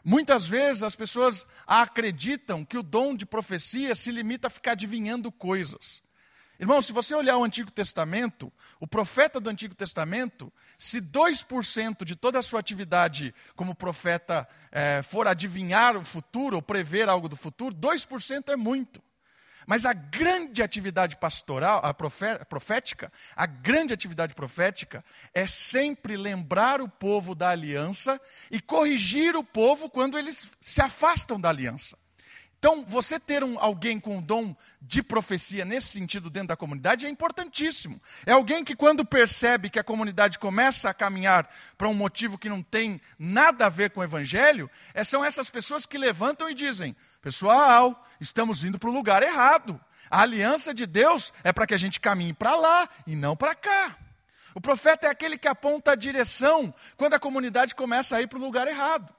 Muitas 0.05 0.47
vezes 0.47 0.85
as 0.85 0.95
pessoas 0.95 1.45
acreditam 1.67 2.65
que 2.65 2.79
o 2.79 2.83
dom 2.83 3.15
de 3.17 3.27
profecia 3.27 3.95
se 3.95 4.13
limita 4.13 4.47
a 4.47 4.51
ficar 4.51 4.73
adivinhando 4.73 5.33
coisas. 5.33 6.01
Irmão, 6.59 6.81
se 6.81 6.93
você 6.93 7.15
olhar 7.15 7.37
o 7.37 7.45
Antigo 7.45 7.71
Testamento, 7.71 8.51
o 8.81 8.87
profeta 8.87 9.41
do 9.41 9.51
Antigo 9.51 9.75
Testamento, 9.75 10.51
se 10.79 11.01
2% 11.01 12.05
de 12.05 12.17
toda 12.17 12.39
a 12.39 12.43
sua 12.43 12.61
atividade 12.61 13.35
como 13.55 13.75
profeta 13.75 14.49
é, 14.73 15.03
for 15.03 15.27
adivinhar 15.27 15.97
o 15.97 16.05
futuro 16.05 16.57
ou 16.57 16.63
prever 16.63 17.09
algo 17.09 17.29
do 17.29 17.37
futuro, 17.37 17.75
2% 17.75 18.49
é 18.49 18.57
muito. 18.57 19.03
Mas 19.67 19.85
a 19.85 19.93
grande 19.93 20.63
atividade 20.63 21.17
pastoral, 21.17 21.81
a 21.85 21.93
profética, 21.93 23.13
a 23.35 23.47
grande 23.47 23.93
atividade 23.93 24.33
profética 24.33 25.05
é 25.35 25.47
sempre 25.47 26.17
lembrar 26.17 26.81
o 26.81 26.89
povo 26.89 27.35
da 27.35 27.51
aliança 27.51 28.21
e 28.51 28.61
corrigir 28.61 29.35
o 29.35 29.43
povo 29.43 29.91
quando 29.91 30.17
eles 30.17 30.51
se 30.61 30.81
afastam 30.81 31.41
da 31.41 31.49
aliança. 31.49 31.99
Então, 32.59 32.85
você 32.85 33.21
ter 33.21 33.45
um, 33.45 33.59
alguém 33.61 34.01
com 34.01 34.17
um 34.17 34.23
dom 34.23 34.57
de 34.81 35.03
profecia 35.03 35.65
nesse 35.65 35.89
sentido 35.89 36.31
dentro 36.31 36.49
da 36.49 36.57
comunidade 36.57 37.05
é 37.05 37.09
importantíssimo. 37.09 38.01
É 38.25 38.33
alguém 38.33 38.65
que, 38.65 38.75
quando 38.75 39.05
percebe 39.05 39.69
que 39.69 39.79
a 39.79 39.85
comunidade 39.85 40.39
começa 40.39 40.89
a 40.89 40.95
caminhar 40.95 41.49
para 41.77 41.89
um 41.89 41.95
motivo 41.95 42.39
que 42.39 42.49
não 42.49 42.63
tem 42.63 43.01
nada 43.19 43.67
a 43.67 43.69
ver 43.69 43.91
com 43.91 44.01
o 44.01 44.05
evangelho, 44.05 44.71
é, 44.95 45.05
são 45.05 45.25
essas 45.25 45.51
pessoas 45.51 45.85
que 45.85 45.99
levantam 45.99 46.49
e 46.49 46.55
dizem: 46.55 46.97
Pessoal, 47.27 48.07
estamos 48.21 48.63
indo 48.63 48.79
para 48.79 48.89
o 48.89 48.93
lugar 48.93 49.21
errado. 49.21 49.81
A 50.09 50.21
aliança 50.21 50.73
de 50.73 50.87
Deus 50.87 51.33
é 51.43 51.53
para 51.53 51.67
que 51.67 51.75
a 51.75 51.77
gente 51.77 51.99
caminhe 51.99 52.33
para 52.33 52.55
lá 52.55 52.89
e 53.05 53.17
não 53.17 53.37
para 53.37 53.53
cá. 53.53 53.99
O 54.55 54.61
profeta 54.61 55.09
é 55.09 55.11
aquele 55.11 55.37
que 55.37 55.49
aponta 55.49 55.91
a 55.91 55.97
direção 55.97 56.73
quando 56.97 57.15
a 57.15 57.19
comunidade 57.19 57.75
começa 57.75 58.17
a 58.17 58.23
ir 58.23 58.29
para 58.29 58.39
o 58.39 58.41
lugar 58.41 58.69
errado. 58.69 59.13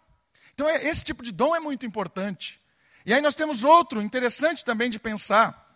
Então, 0.53 0.69
é, 0.69 0.87
esse 0.87 1.03
tipo 1.03 1.21
de 1.21 1.33
dom 1.33 1.53
é 1.53 1.59
muito 1.59 1.85
importante. 1.85 2.61
E 3.05 3.13
aí 3.13 3.19
nós 3.19 3.35
temos 3.35 3.65
outro 3.65 4.01
interessante 4.01 4.63
também 4.63 4.89
de 4.89 4.99
pensar, 4.99 5.69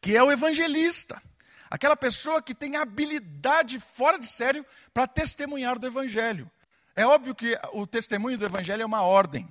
que 0.00 0.16
é 0.16 0.22
o 0.24 0.32
evangelista. 0.32 1.22
Aquela 1.70 1.96
pessoa 1.96 2.42
que 2.42 2.52
tem 2.52 2.74
habilidade 2.74 3.78
fora 3.78 4.18
de 4.18 4.26
sério 4.26 4.66
para 4.92 5.06
testemunhar 5.06 5.78
do 5.78 5.86
evangelho. 5.86 6.50
É 6.96 7.06
óbvio 7.06 7.32
que 7.32 7.56
o 7.72 7.86
testemunho 7.86 8.36
do 8.36 8.44
evangelho 8.44 8.82
é 8.82 8.86
uma 8.86 9.02
ordem. 9.02 9.48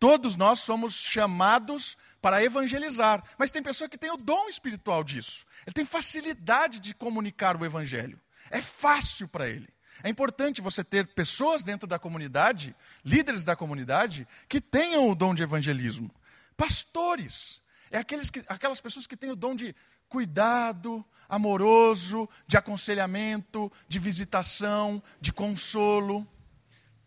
Todos 0.00 0.34
nós 0.34 0.60
somos 0.60 0.94
chamados 0.94 1.94
para 2.22 2.42
evangelizar, 2.42 3.22
mas 3.36 3.50
tem 3.50 3.62
pessoa 3.62 3.86
que 3.86 3.98
tem 3.98 4.10
o 4.10 4.16
dom 4.16 4.48
espiritual 4.48 5.04
disso. 5.04 5.44
Ele 5.66 5.74
tem 5.74 5.84
facilidade 5.84 6.80
de 6.80 6.94
comunicar 6.94 7.54
o 7.60 7.66
evangelho. 7.66 8.18
É 8.50 8.62
fácil 8.62 9.28
para 9.28 9.46
ele. 9.46 9.68
É 10.02 10.08
importante 10.08 10.62
você 10.62 10.82
ter 10.82 11.08
pessoas 11.08 11.62
dentro 11.62 11.86
da 11.86 11.98
comunidade, 11.98 12.74
líderes 13.04 13.44
da 13.44 13.54
comunidade, 13.54 14.26
que 14.48 14.58
tenham 14.58 15.06
o 15.06 15.14
dom 15.14 15.34
de 15.34 15.42
evangelismo. 15.42 16.10
Pastores. 16.56 17.60
É 17.90 17.98
aqueles 17.98 18.30
que, 18.30 18.42
aquelas 18.48 18.80
pessoas 18.80 19.06
que 19.06 19.18
têm 19.18 19.30
o 19.30 19.36
dom 19.36 19.54
de 19.54 19.76
cuidado, 20.08 21.04
amoroso, 21.28 22.26
de 22.46 22.56
aconselhamento, 22.56 23.70
de 23.86 23.98
visitação, 23.98 25.02
de 25.20 25.30
consolo. 25.30 26.26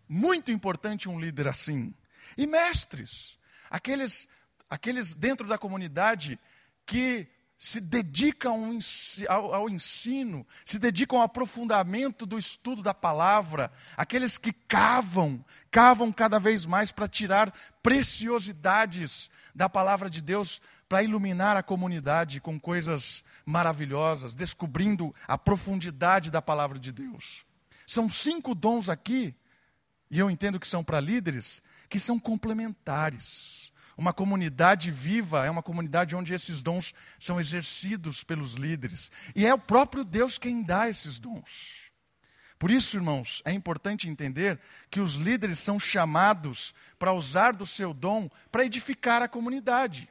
Muito 0.07 0.51
importante 0.51 1.09
um 1.09 1.19
líder 1.19 1.47
assim. 1.47 1.91
E 2.37 2.47
mestres, 2.47 3.37
aqueles, 3.69 4.27
aqueles 4.69 5.15
dentro 5.15 5.47
da 5.47 5.57
comunidade 5.57 6.39
que 6.85 7.27
se 7.63 7.79
dedicam 7.79 8.77
ao 9.29 9.69
ensino, 9.69 10.45
se 10.65 10.77
dedicam 10.77 11.19
ao 11.19 11.23
aprofundamento 11.23 12.25
do 12.25 12.37
estudo 12.37 12.83
da 12.83 12.93
palavra, 12.93 13.71
aqueles 13.95 14.37
que 14.37 14.51
cavam, 14.51 15.43
cavam 15.71 16.11
cada 16.11 16.39
vez 16.39 16.65
mais 16.65 16.91
para 16.91 17.07
tirar 17.07 17.53
preciosidades 17.81 19.31
da 19.55 19.69
palavra 19.69 20.09
de 20.09 20.21
Deus, 20.21 20.61
para 20.89 21.03
iluminar 21.03 21.55
a 21.55 21.63
comunidade 21.63 22.41
com 22.41 22.59
coisas 22.59 23.23
maravilhosas, 23.45 24.35
descobrindo 24.35 25.15
a 25.25 25.37
profundidade 25.37 26.29
da 26.29 26.41
palavra 26.41 26.77
de 26.77 26.91
Deus. 26.91 27.45
São 27.87 28.09
cinco 28.09 28.53
dons 28.53 28.89
aqui, 28.89 29.33
e 30.11 30.19
eu 30.19 30.29
entendo 30.29 30.59
que 30.59 30.67
são 30.67 30.83
para 30.83 30.99
líderes, 30.99 31.61
que 31.93 31.99
são 31.99 32.17
complementares. 32.17 33.71
Uma 33.95 34.11
comunidade 34.11 34.89
viva 34.89 35.45
é 35.45 35.49
uma 35.51 35.61
comunidade 35.61 36.15
onde 36.15 36.33
esses 36.33 36.63
dons 36.63 36.91
são 37.19 37.39
exercidos 37.39 38.23
pelos 38.23 38.53
líderes. 38.53 39.11
E 39.35 39.45
é 39.45 39.53
o 39.53 39.59
próprio 39.59 40.03
Deus 40.03 40.39
quem 40.39 40.63
dá 40.63 40.89
esses 40.89 41.19
dons. 41.19 41.83
Por 42.57 42.71
isso, 42.71 42.97
irmãos, 42.97 43.43
é 43.45 43.51
importante 43.51 44.09
entender 44.09 44.59
que 44.89 44.99
os 44.99 45.13
líderes 45.13 45.59
são 45.59 45.79
chamados 45.79 46.73
para 46.97 47.13
usar 47.13 47.53
do 47.53 47.63
seu 47.63 47.93
dom 47.93 48.27
para 48.51 48.65
edificar 48.65 49.21
a 49.21 49.27
comunidade. 49.27 50.09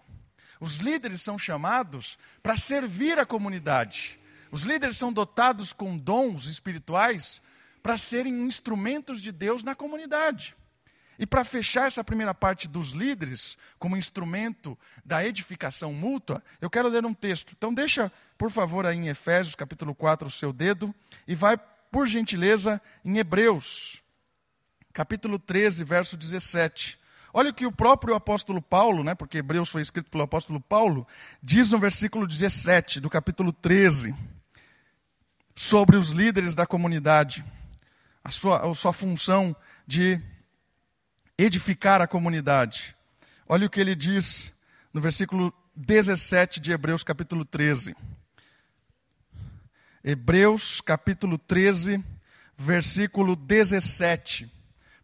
Os 0.61 0.77
líderes 0.77 1.21
são 1.21 1.37
chamados 1.37 2.17
para 2.41 2.57
servir 2.57 3.19
a 3.19 3.27
comunidade. 3.27 4.21
Os 4.53 4.63
líderes 4.63 4.97
são 4.97 5.13
dotados 5.13 5.73
com 5.73 5.99
dons 5.99 6.47
espirituais 6.47 7.43
para 7.83 7.99
serem 7.99 8.47
instrumentos 8.47 9.21
de 9.21 9.33
Deus 9.33 9.65
na 9.65 9.75
comunidade. 9.75 10.55
E 11.23 11.27
para 11.27 11.45
fechar 11.45 11.87
essa 11.87 12.03
primeira 12.03 12.35
parte 12.35 12.67
dos 12.67 12.91
líderes, 12.91 13.57
como 13.79 13.97
instrumento 13.97 14.77
da 15.05 15.25
edificação 15.25 15.93
mútua, 15.93 16.43
eu 16.61 16.69
quero 16.69 16.89
ler 16.89 17.07
um 17.07 17.15
texto. 17.15 17.55
Então 17.57 17.73
deixa, 17.73 18.11
por 18.37 18.51
favor, 18.51 18.85
aí 18.85 18.97
em 18.97 19.07
Efésios 19.07 19.55
capítulo 19.55 19.95
4 19.95 20.27
o 20.27 20.31
seu 20.33 20.53
dedo 20.53 20.93
e 21.25 21.37
vai, 21.37 21.57
por 21.93 22.09
gentileza, 22.09 22.83
em 23.05 23.19
Hebreus, 23.19 24.03
capítulo 24.93 25.39
13, 25.39 25.85
verso 25.85 26.17
17. 26.17 26.99
Olha 27.33 27.51
o 27.51 27.55
que 27.55 27.67
o 27.67 27.71
próprio 27.71 28.17
apóstolo 28.17 28.61
Paulo, 28.61 29.05
né, 29.05 29.15
porque 29.15 29.39
Hebreus 29.39 29.69
foi 29.69 29.81
escrito 29.81 30.11
pelo 30.11 30.25
apóstolo 30.25 30.61
Paulo, 30.61 31.07
diz 31.41 31.71
no 31.71 31.79
versículo 31.79 32.27
17 32.27 32.99
do 32.99 33.09
capítulo 33.09 33.53
13, 33.53 34.13
sobre 35.55 35.97
os 35.97 36.09
líderes 36.09 36.57
da 36.57 36.67
comunidade, 36.67 37.45
a 38.25 38.31
sua, 38.33 38.69
a 38.69 38.75
sua 38.75 38.93
função 38.93 39.55
de 39.87 40.21
edificar 41.43 42.01
a 42.01 42.07
comunidade. 42.07 42.97
Olha 43.49 43.67
o 43.67 43.71
que 43.71 43.81
ele 43.81 43.95
diz 43.95 44.53
no 44.93 45.01
versículo 45.01 45.53
17 45.75 46.61
de 46.61 46.73
Hebreus, 46.73 47.03
capítulo 47.03 47.45
13. 47.45 47.97
Hebreus, 50.05 50.81
capítulo 50.81 51.39
13, 51.39 52.03
versículo 52.57 53.35
17. 53.35 54.51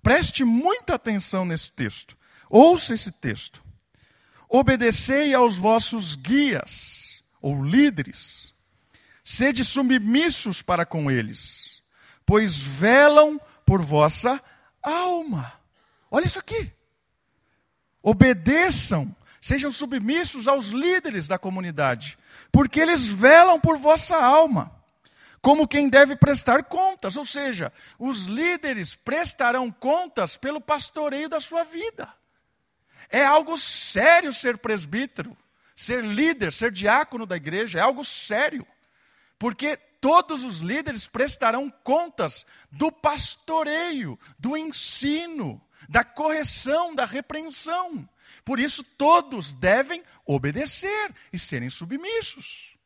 Preste 0.02 0.45
muita 0.45 0.95
atenção 0.95 1.45
nesse 1.45 1.73
texto. 1.73 2.16
Ouça 2.49 2.95
esse 2.95 3.11
texto. 3.11 3.62
Obedecei 4.49 5.35
aos 5.35 5.59
vossos 5.59 6.14
guias 6.14 7.23
ou 7.40 7.64
líderes. 7.64 8.54
Sede 9.25 9.64
submissos 9.64 10.62
para 10.62 10.87
com 10.87 11.11
eles, 11.11 11.83
pois 12.25 12.57
velam 12.57 13.38
por 13.66 13.83
vossa 13.83 14.42
alma. 14.83 15.57
Olha 16.10 16.26
isso 16.26 16.38
aqui. 16.38 16.72
Obedeçam, 18.02 19.14
sejam 19.40 19.70
submissos 19.70 20.48
aos 20.48 20.68
líderes 20.68 21.28
da 21.28 21.38
comunidade, 21.38 22.18
porque 22.50 22.80
eles 22.80 23.08
velam 23.08 23.60
por 23.60 23.76
vossa 23.76 24.16
alma 24.16 24.78
como 25.40 25.68
quem 25.68 25.88
deve 25.88 26.16
prestar 26.16 26.64
contas, 26.64 27.16
ou 27.16 27.24
seja, 27.24 27.72
os 27.98 28.24
líderes 28.24 28.94
prestarão 28.94 29.70
contas 29.70 30.36
pelo 30.36 30.60
pastoreio 30.60 31.28
da 31.28 31.40
sua 31.40 31.64
vida. 31.64 32.12
É 33.08 33.24
algo 33.24 33.56
sério 33.56 34.32
ser 34.32 34.58
presbítero, 34.58 35.36
ser 35.74 36.04
líder, 36.04 36.52
ser 36.52 36.72
diácono 36.72 37.24
da 37.24 37.36
igreja, 37.36 37.78
é 37.78 37.82
algo 37.82 38.04
sério. 38.04 38.66
Porque 39.38 39.76
todos 39.76 40.44
os 40.44 40.58
líderes 40.58 41.08
prestarão 41.08 41.70
contas 41.82 42.44
do 42.70 42.90
pastoreio, 42.90 44.18
do 44.38 44.56
ensino, 44.56 45.60
da 45.88 46.02
correção, 46.02 46.94
da 46.94 47.04
repreensão. 47.04 48.08
Por 48.44 48.58
isso, 48.58 48.82
todos 48.82 49.52
devem 49.52 50.02
obedecer 50.25 51.14
e 51.32 51.38
serem 51.38 51.68
submissos. 51.68 52.76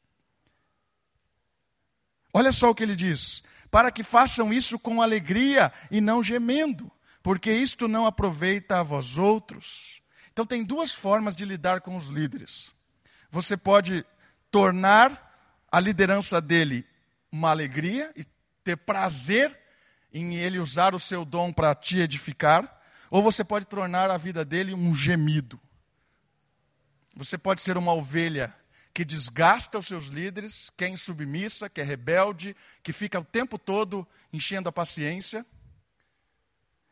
Olha 2.33 2.51
só 2.51 2.71
o 2.71 2.75
que 2.75 2.83
ele 2.83 2.97
diz: 2.97 3.43
para 3.71 3.91
que 3.91 4.03
façam 4.03 4.53
isso 4.53 4.79
com 4.79 5.01
alegria 5.01 5.73
e 5.91 6.01
não 6.01 6.23
gemendo, 6.23 6.91
porque 7.23 7.53
isto 7.53 7.87
não 7.87 8.07
aproveita 8.07 8.81
a 8.81 8.83
vós 8.83 9.19
outros. 9.19 10.01
Então, 10.33 10.47
tem 10.47 10.65
duas 10.65 10.93
formas 10.93 11.37
de 11.37 11.45
lidar 11.45 11.83
com 11.83 11.95
os 11.95 12.09
líderes. 12.09 12.73
Você 13.31 13.57
pode 13.57 14.05
tornar 14.51 15.31
a 15.71 15.79
liderança 15.79 16.41
dele 16.41 16.87
uma 17.31 17.51
alegria 17.51 18.13
e 18.15 18.25
ter 18.63 18.77
prazer 18.77 19.59
em 20.13 20.35
ele 20.35 20.59
usar 20.59 20.95
o 20.95 20.99
seu 20.99 21.25
dom 21.25 21.53
para 21.53 21.75
te 21.75 21.99
edificar, 21.99 22.81
ou 23.13 23.23
você 23.23 23.45
pode 23.45 23.67
tornar 23.67 24.11
a 24.11 24.17
vida 24.17 24.43
dele 24.43 24.73
um 24.73 24.95
gemido. 24.95 25.61
Você 27.15 27.37
pode 27.37 27.61
ser 27.61 27.77
uma 27.77 27.93
ovelha 27.93 28.57
que 28.95 29.05
desgasta 29.05 29.79
os 29.79 29.87
seus 29.87 30.07
líderes, 30.07 30.71
que 30.71 30.87
é 30.87 30.89
insubmissa, 30.89 31.69
que 31.69 31.83
é 31.83 31.85
rebelde, 31.85 32.57
que 32.83 32.91
fica 32.91 33.21
o 33.21 33.25
tempo 33.25 33.59
todo 33.59 34.09
enchendo 34.33 34.71
a 34.71 34.73
paciência. 34.73 35.45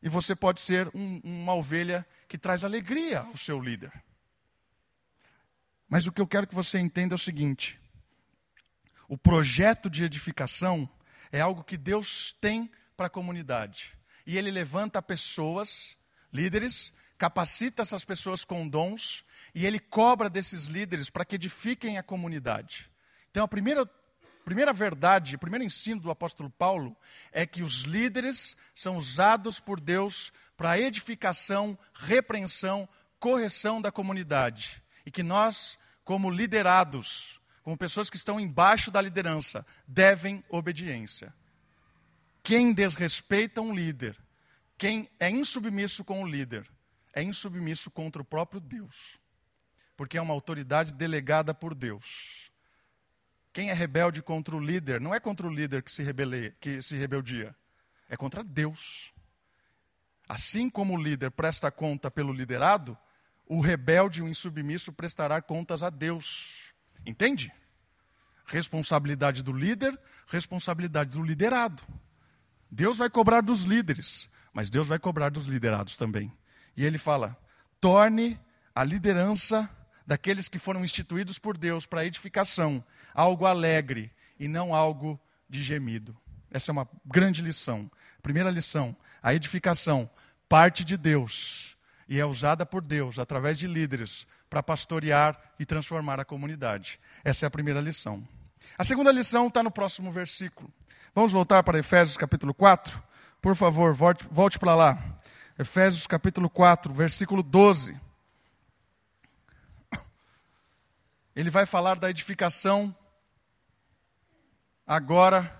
E 0.02 0.10
você 0.10 0.36
pode 0.36 0.60
ser 0.60 0.90
um, 0.94 1.22
uma 1.24 1.54
ovelha 1.54 2.06
que 2.28 2.36
traz 2.36 2.66
alegria 2.66 3.20
ao 3.20 3.38
seu 3.38 3.58
líder. 3.58 3.90
Mas 5.88 6.06
o 6.06 6.12
que 6.12 6.20
eu 6.20 6.26
quero 6.26 6.46
que 6.46 6.54
você 6.54 6.78
entenda 6.78 7.14
é 7.14 7.16
o 7.16 7.18
seguinte: 7.18 7.80
o 9.08 9.16
projeto 9.16 9.88
de 9.88 10.04
edificação 10.04 10.86
é 11.32 11.40
algo 11.40 11.64
que 11.64 11.78
Deus 11.78 12.34
tem 12.34 12.70
para 12.94 13.06
a 13.06 13.10
comunidade. 13.10 13.96
E 14.26 14.36
Ele 14.36 14.50
levanta 14.50 15.00
pessoas, 15.00 15.96
líderes, 16.32 16.92
capacita 17.18 17.82
essas 17.82 18.04
pessoas 18.04 18.44
com 18.44 18.68
dons 18.68 19.24
e 19.54 19.66
ele 19.66 19.78
cobra 19.78 20.30
desses 20.30 20.66
líderes 20.66 21.10
para 21.10 21.24
que 21.24 21.36
edifiquem 21.36 21.98
a 21.98 22.02
comunidade. 22.02 22.90
Então, 23.30 23.44
a 23.44 23.48
primeira, 23.48 23.86
primeira 24.44 24.72
verdade, 24.72 25.36
o 25.36 25.38
primeiro 25.38 25.64
ensino 25.64 26.00
do 26.00 26.10
apóstolo 26.10 26.50
Paulo 26.50 26.96
é 27.30 27.44
que 27.44 27.62
os 27.62 27.82
líderes 27.82 28.56
são 28.74 28.96
usados 28.96 29.60
por 29.60 29.80
Deus 29.80 30.32
para 30.56 30.78
edificação, 30.78 31.78
repreensão, 31.94 32.88
correção 33.18 33.80
da 33.80 33.92
comunidade. 33.92 34.82
E 35.04 35.10
que 35.10 35.22
nós, 35.22 35.78
como 36.04 36.30
liderados, 36.30 37.40
como 37.62 37.76
pessoas 37.76 38.08
que 38.08 38.16
estão 38.16 38.40
embaixo 38.40 38.90
da 38.90 39.00
liderança, 39.00 39.64
devem 39.86 40.42
obediência. 40.48 41.32
Quem 42.42 42.72
desrespeita 42.72 43.60
um 43.60 43.74
líder, 43.74 44.16
quem 44.80 45.10
é 45.20 45.28
insubmisso 45.28 46.02
com 46.02 46.22
o 46.22 46.26
líder, 46.26 46.66
é 47.12 47.22
insubmisso 47.22 47.90
contra 47.90 48.22
o 48.22 48.24
próprio 48.24 48.58
Deus, 48.58 49.18
porque 49.94 50.16
é 50.16 50.22
uma 50.22 50.32
autoridade 50.32 50.94
delegada 50.94 51.52
por 51.52 51.74
Deus. 51.74 52.50
Quem 53.52 53.68
é 53.68 53.74
rebelde 53.74 54.22
contra 54.22 54.56
o 54.56 54.58
líder, 54.58 54.98
não 54.98 55.14
é 55.14 55.20
contra 55.20 55.46
o 55.46 55.52
líder 55.52 55.82
que 55.82 55.92
se, 55.92 56.02
rebele, 56.02 56.54
que 56.58 56.80
se 56.80 56.96
rebeldia, 56.96 57.54
é 58.08 58.16
contra 58.16 58.42
Deus. 58.42 59.12
Assim 60.26 60.70
como 60.70 60.94
o 60.94 61.02
líder 61.02 61.30
presta 61.30 61.70
conta 61.70 62.10
pelo 62.10 62.32
liderado, 62.32 62.96
o 63.44 63.60
rebelde 63.60 64.22
o 64.22 64.28
insubmisso 64.28 64.94
prestará 64.94 65.42
contas 65.42 65.82
a 65.82 65.90
Deus. 65.90 66.72
Entende? 67.04 67.52
Responsabilidade 68.46 69.42
do 69.42 69.52
líder, 69.52 70.00
responsabilidade 70.26 71.10
do 71.10 71.22
liderado. 71.22 71.82
Deus 72.70 72.96
vai 72.96 73.10
cobrar 73.10 73.42
dos 73.42 73.62
líderes, 73.64 74.29
mas 74.52 74.70
Deus 74.70 74.88
vai 74.88 74.98
cobrar 74.98 75.30
dos 75.30 75.46
liderados 75.46 75.96
também. 75.96 76.32
E 76.76 76.84
ele 76.84 76.98
fala: 76.98 77.36
torne 77.80 78.38
a 78.74 78.84
liderança 78.84 79.68
daqueles 80.06 80.48
que 80.48 80.58
foram 80.58 80.84
instituídos 80.84 81.38
por 81.38 81.56
Deus 81.56 81.86
para 81.86 82.04
edificação 82.04 82.84
algo 83.14 83.46
alegre 83.46 84.10
e 84.38 84.48
não 84.48 84.74
algo 84.74 85.20
de 85.48 85.62
gemido. 85.62 86.16
Essa 86.50 86.70
é 86.70 86.72
uma 86.72 86.88
grande 87.04 87.42
lição. 87.42 87.90
Primeira 88.22 88.50
lição: 88.50 88.96
a 89.22 89.34
edificação 89.34 90.10
parte 90.48 90.84
de 90.84 90.96
Deus 90.96 91.76
e 92.08 92.18
é 92.18 92.26
usada 92.26 92.66
por 92.66 92.82
Deus 92.82 93.20
através 93.20 93.56
de 93.56 93.68
líderes 93.68 94.26
para 94.48 94.62
pastorear 94.62 95.40
e 95.60 95.64
transformar 95.64 96.18
a 96.18 96.24
comunidade. 96.24 96.98
Essa 97.22 97.46
é 97.46 97.48
a 97.48 97.50
primeira 97.50 97.80
lição. 97.80 98.26
A 98.76 98.82
segunda 98.82 99.12
lição 99.12 99.46
está 99.46 99.62
no 99.62 99.70
próximo 99.70 100.10
versículo. 100.10 100.72
Vamos 101.14 101.32
voltar 101.32 101.62
para 101.62 101.78
Efésios 101.78 102.16
capítulo 102.16 102.52
4? 102.52 103.00
Por 103.40 103.56
favor, 103.56 103.94
volte, 103.94 104.26
volte 104.30 104.58
para 104.58 104.74
lá. 104.74 104.98
Efésios 105.58 106.06
capítulo 106.06 106.50
4, 106.50 106.92
versículo 106.92 107.42
12. 107.42 107.98
Ele 111.34 111.48
vai 111.48 111.64
falar 111.64 111.94
da 111.94 112.10
edificação 112.10 112.94
agora 114.86 115.58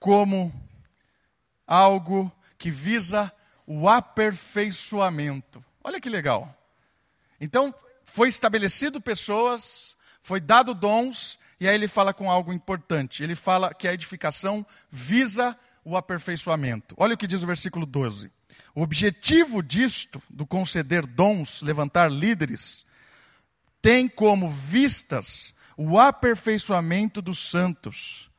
como 0.00 0.52
algo 1.64 2.32
que 2.58 2.68
visa 2.68 3.32
o 3.64 3.88
aperfeiçoamento. 3.88 5.64
Olha 5.84 6.00
que 6.00 6.10
legal. 6.10 6.52
Então, 7.40 7.72
foi 8.02 8.28
estabelecido 8.28 9.00
pessoas, 9.00 9.96
foi 10.20 10.40
dado 10.40 10.74
dons, 10.74 11.38
e 11.60 11.68
aí 11.68 11.74
ele 11.76 11.86
fala 11.86 12.12
com 12.12 12.28
algo 12.28 12.52
importante. 12.52 13.22
Ele 13.22 13.36
fala 13.36 13.72
que 13.72 13.86
a 13.86 13.92
edificação 13.92 14.66
visa 14.90 15.56
o 15.88 15.96
aperfeiçoamento. 15.96 16.94
Olha 16.98 17.14
o 17.14 17.16
que 17.16 17.26
diz 17.26 17.42
o 17.42 17.46
versículo 17.46 17.86
12. 17.86 18.30
O 18.74 18.82
objetivo 18.82 19.62
disto, 19.62 20.22
do 20.28 20.46
conceder 20.46 21.06
dons, 21.06 21.62
levantar 21.62 22.10
líderes, 22.10 22.84
tem 23.80 24.06
como 24.06 24.50
vistas 24.50 25.54
o 25.78 25.98
aperfeiçoamento 25.98 27.22
dos 27.22 27.38
santos, 27.38 28.30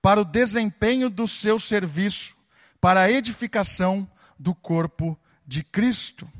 para 0.00 0.20
o 0.20 0.24
desempenho 0.24 1.10
do 1.10 1.28
seu 1.28 1.58
serviço, 1.58 2.34
para 2.80 3.02
a 3.02 3.10
edificação 3.10 4.10
do 4.38 4.54
corpo 4.54 5.18
de 5.46 5.62
Cristo. 5.62 6.30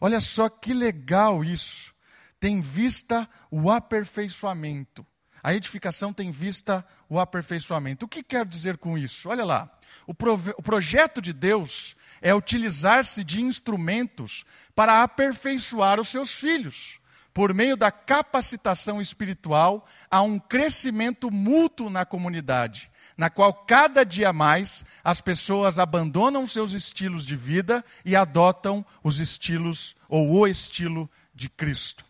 Olha 0.00 0.20
só 0.20 0.50
que 0.50 0.74
legal 0.74 1.42
isso. 1.42 1.94
Tem 2.38 2.60
vista 2.60 3.28
o 3.50 3.70
aperfeiçoamento. 3.70 5.06
A 5.44 5.52
edificação 5.52 6.10
tem 6.10 6.30
vista 6.30 6.82
o 7.06 7.20
aperfeiçoamento. 7.20 8.06
O 8.06 8.08
que 8.08 8.22
quer 8.22 8.46
dizer 8.46 8.78
com 8.78 8.96
isso? 8.96 9.28
Olha 9.28 9.44
lá. 9.44 9.70
O, 10.06 10.12
o 10.56 10.62
projeto 10.62 11.20
de 11.20 11.34
Deus 11.34 11.94
é 12.22 12.34
utilizar-se 12.34 13.22
de 13.22 13.42
instrumentos 13.42 14.46
para 14.74 15.02
aperfeiçoar 15.02 16.00
os 16.00 16.08
seus 16.08 16.34
filhos. 16.34 16.98
Por 17.34 17.52
meio 17.52 17.76
da 17.76 17.92
capacitação 17.92 19.02
espiritual, 19.02 19.84
há 20.10 20.22
um 20.22 20.38
crescimento 20.38 21.30
mútuo 21.30 21.90
na 21.90 22.06
comunidade, 22.06 22.90
na 23.14 23.28
qual 23.28 23.52
cada 23.52 24.02
dia 24.02 24.32
mais 24.32 24.82
as 25.04 25.20
pessoas 25.20 25.78
abandonam 25.78 26.46
seus 26.46 26.72
estilos 26.72 27.26
de 27.26 27.36
vida 27.36 27.84
e 28.02 28.16
adotam 28.16 28.82
os 29.02 29.20
estilos 29.20 29.94
ou 30.08 30.30
o 30.30 30.46
estilo 30.46 31.10
de 31.34 31.50
Cristo. 31.50 32.02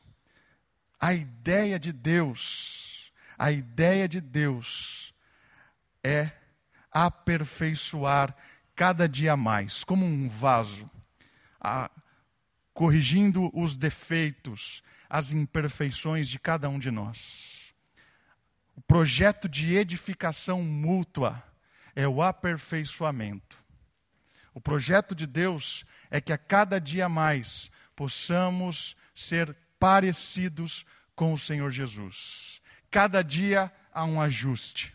A 1.00 1.12
ideia 1.12 1.80
de 1.80 1.90
Deus, 1.90 2.83
a 3.38 3.50
ideia 3.50 4.08
de 4.08 4.20
Deus 4.20 5.14
é 6.02 6.30
aperfeiçoar 6.90 8.34
cada 8.74 9.08
dia 9.08 9.36
mais, 9.36 9.84
como 9.84 10.04
um 10.04 10.28
vaso, 10.28 10.90
a, 11.60 11.90
corrigindo 12.72 13.50
os 13.52 13.76
defeitos, 13.76 14.82
as 15.08 15.32
imperfeições 15.32 16.28
de 16.28 16.38
cada 16.38 16.68
um 16.68 16.78
de 16.78 16.90
nós. 16.90 17.74
O 18.76 18.82
projeto 18.82 19.48
de 19.48 19.76
edificação 19.76 20.62
mútua 20.62 21.42
é 21.94 22.06
o 22.06 22.20
aperfeiçoamento. 22.20 23.62
O 24.52 24.60
projeto 24.60 25.14
de 25.14 25.26
Deus 25.26 25.84
é 26.10 26.20
que 26.20 26.32
a 26.32 26.38
cada 26.38 26.80
dia 26.80 27.08
mais 27.08 27.70
possamos 27.94 28.96
ser 29.14 29.56
parecidos 29.78 30.84
com 31.14 31.32
o 31.32 31.38
Senhor 31.38 31.70
Jesus. 31.70 32.60
Cada 32.94 33.24
dia 33.24 33.72
há 33.92 34.04
um 34.04 34.20
ajuste, 34.20 34.94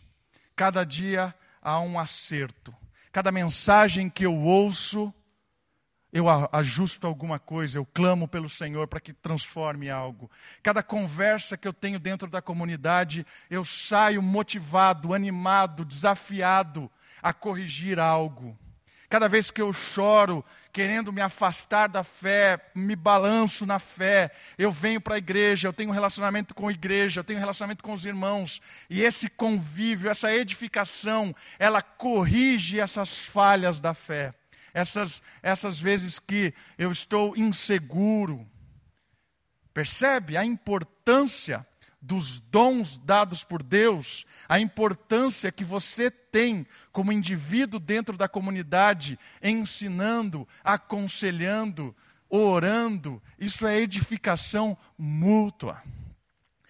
cada 0.56 0.86
dia 0.86 1.36
há 1.62 1.82
um 1.82 2.00
acerto. 2.00 2.74
Cada 3.12 3.30
mensagem 3.30 4.10
que 4.10 4.26
eu 4.26 4.38
ouço, 4.38 5.14
eu 6.10 6.28
ajusto 6.54 7.06
alguma 7.06 7.38
coisa, 7.38 7.78
eu 7.78 7.86
clamo 7.86 8.26
pelo 8.26 8.48
Senhor 8.48 8.88
para 8.88 9.02
que 9.02 9.12
transforme 9.12 9.90
algo. 9.90 10.32
Cada 10.64 10.82
conversa 10.82 11.58
que 11.58 11.68
eu 11.68 11.74
tenho 11.74 12.00
dentro 12.00 12.30
da 12.30 12.42
comunidade, 12.42 13.26
eu 13.50 13.66
saio 13.66 14.22
motivado, 14.22 15.14
animado, 15.14 15.84
desafiado 15.84 16.90
a 17.22 17.34
corrigir 17.34 18.00
algo. 18.00 18.58
Cada 19.10 19.28
vez 19.28 19.50
que 19.50 19.62
eu 19.62 19.74
choro, 19.74 20.46
querendo 20.72 21.12
me 21.12 21.20
afastar 21.20 21.90
da 21.90 22.04
fé, 22.04 22.60
me 22.76 22.96
balanço 22.96 23.66
na 23.66 23.80
fé, 23.80 24.32
eu 24.58 24.72
venho 24.72 25.02
para 25.02 25.16
a 25.16 25.18
igreja, 25.18 25.68
eu 25.68 25.74
tenho 25.74 25.90
um 25.90 25.94
relacionamento 25.94 26.54
com 26.54 26.68
a 26.68 26.72
igreja, 26.72 27.20
eu 27.20 27.24
tenho 27.24 27.38
um 27.38 27.42
relacionamento 27.42 27.84
com 27.84 27.92
os 27.92 28.06
irmãos, 28.06 28.62
e 28.90 29.02
esse 29.02 29.28
convívio, 29.28 30.12
essa 30.12 30.32
edificação, 30.32 31.36
ela 31.58 31.82
corrige 31.82 32.80
essas 32.80 33.20
falhas 33.20 33.80
da 33.80 33.94
fé 33.94 34.34
essas, 34.74 35.22
essas 35.42 35.80
vezes 35.80 36.20
que 36.20 36.54
eu 36.78 36.92
estou 36.92 37.36
inseguro. 37.36 38.48
Percebe 39.74 40.38
a 40.38 40.44
importância 40.44 41.66
dos 42.02 42.40
dons 42.40 42.98
dados 42.98 43.44
por 43.44 43.62
Deus, 43.62 44.26
a 44.48 44.60
importância 44.60 45.52
que 45.52 45.64
você 45.64 46.10
tem 46.10 46.66
como 46.92 47.12
indivíduo 47.12 47.80
dentro 47.80 48.18
da 48.18 48.28
comunidade, 48.28 49.20
ensinando, 49.42 50.48
aconselhando, 50.64 51.96
orando, 52.30 53.22
isso 53.38 53.68
é 53.68 53.78
edificação 53.78 54.78
mútua. 54.98 55.84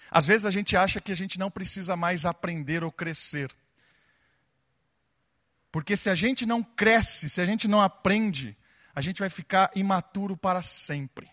Às 0.09 0.25
vezes 0.25 0.45
a 0.45 0.51
gente 0.51 0.75
acha 0.75 0.99
que 0.99 1.11
a 1.11 1.15
gente 1.15 1.37
não 1.37 1.51
precisa 1.51 1.95
mais 1.95 2.25
aprender 2.25 2.83
ou 2.83 2.91
crescer. 2.91 3.55
Porque 5.71 5.95
se 5.95 6.09
a 6.09 6.15
gente 6.15 6.45
não 6.45 6.63
cresce, 6.63 7.29
se 7.29 7.39
a 7.39 7.45
gente 7.45 7.67
não 7.67 7.79
aprende, 7.79 8.57
a 8.95 9.01
gente 9.01 9.19
vai 9.19 9.29
ficar 9.29 9.69
imaturo 9.75 10.35
para 10.35 10.63
sempre. 10.63 11.29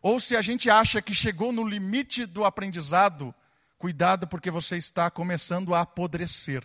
Ou 0.00 0.20
se 0.20 0.36
a 0.36 0.42
gente 0.42 0.70
acha 0.70 1.02
que 1.02 1.14
chegou 1.14 1.52
no 1.52 1.66
limite 1.66 2.24
do 2.26 2.44
aprendizado, 2.44 3.34
cuidado 3.76 4.26
porque 4.26 4.50
você 4.50 4.76
está 4.76 5.10
começando 5.10 5.74
a 5.74 5.80
apodrecer. 5.80 6.64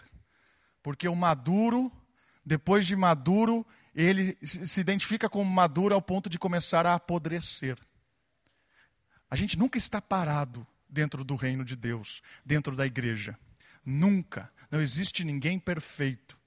Porque 0.81 1.07
o 1.07 1.15
maduro, 1.15 1.91
depois 2.45 2.85
de 2.85 2.95
maduro, 2.95 3.65
ele 3.95 4.37
se 4.43 4.81
identifica 4.81 5.29
como 5.29 5.49
maduro 5.49 5.95
ao 5.95 6.01
ponto 6.01 6.29
de 6.29 6.37
começar 6.37 6.85
a 6.85 6.95
apodrecer. 6.95 7.77
A 9.29 9.35
gente 9.35 9.57
nunca 9.57 9.77
está 9.77 10.01
parado 10.01 10.65
dentro 10.87 11.23
do 11.23 11.35
reino 11.35 11.65
de 11.65 11.75
Deus, 11.75 12.21
dentro 12.45 12.75
da 12.75 12.85
igreja. 12.85 13.37
Nunca. 13.83 14.51
Não 14.69 14.79
existe 14.79 15.23
ninguém 15.23 15.57
perfeito. 15.59 16.37